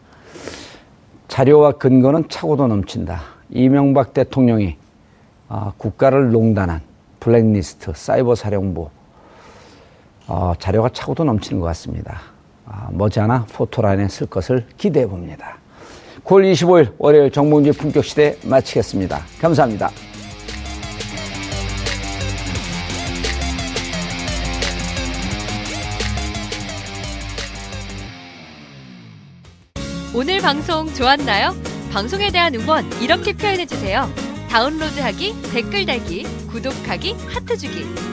[1.27, 3.21] 자료와 근거는 차고도 넘친다.
[3.51, 4.77] 이명박 대통령이
[5.47, 6.81] 어, 국가를 농단한
[7.19, 8.89] 블랙리스트, 사이버 사령부,
[10.27, 12.21] 어, 자료가 차고도 넘치는 것 같습니다.
[12.65, 15.57] 아, 머지않아 포토라인에 쓸 것을 기대해 봅니다.
[16.23, 19.21] 9월 25일 월요일 정봉주의 품격 시대 마치겠습니다.
[19.41, 19.91] 감사합니다.
[30.15, 31.55] 오늘 방송 좋았나요?
[31.91, 34.07] 방송에 대한 응원 이렇게 표현해 주세요.
[34.49, 38.12] 다운로드하기, 댓글 달기, 구독하기, 하트 주기.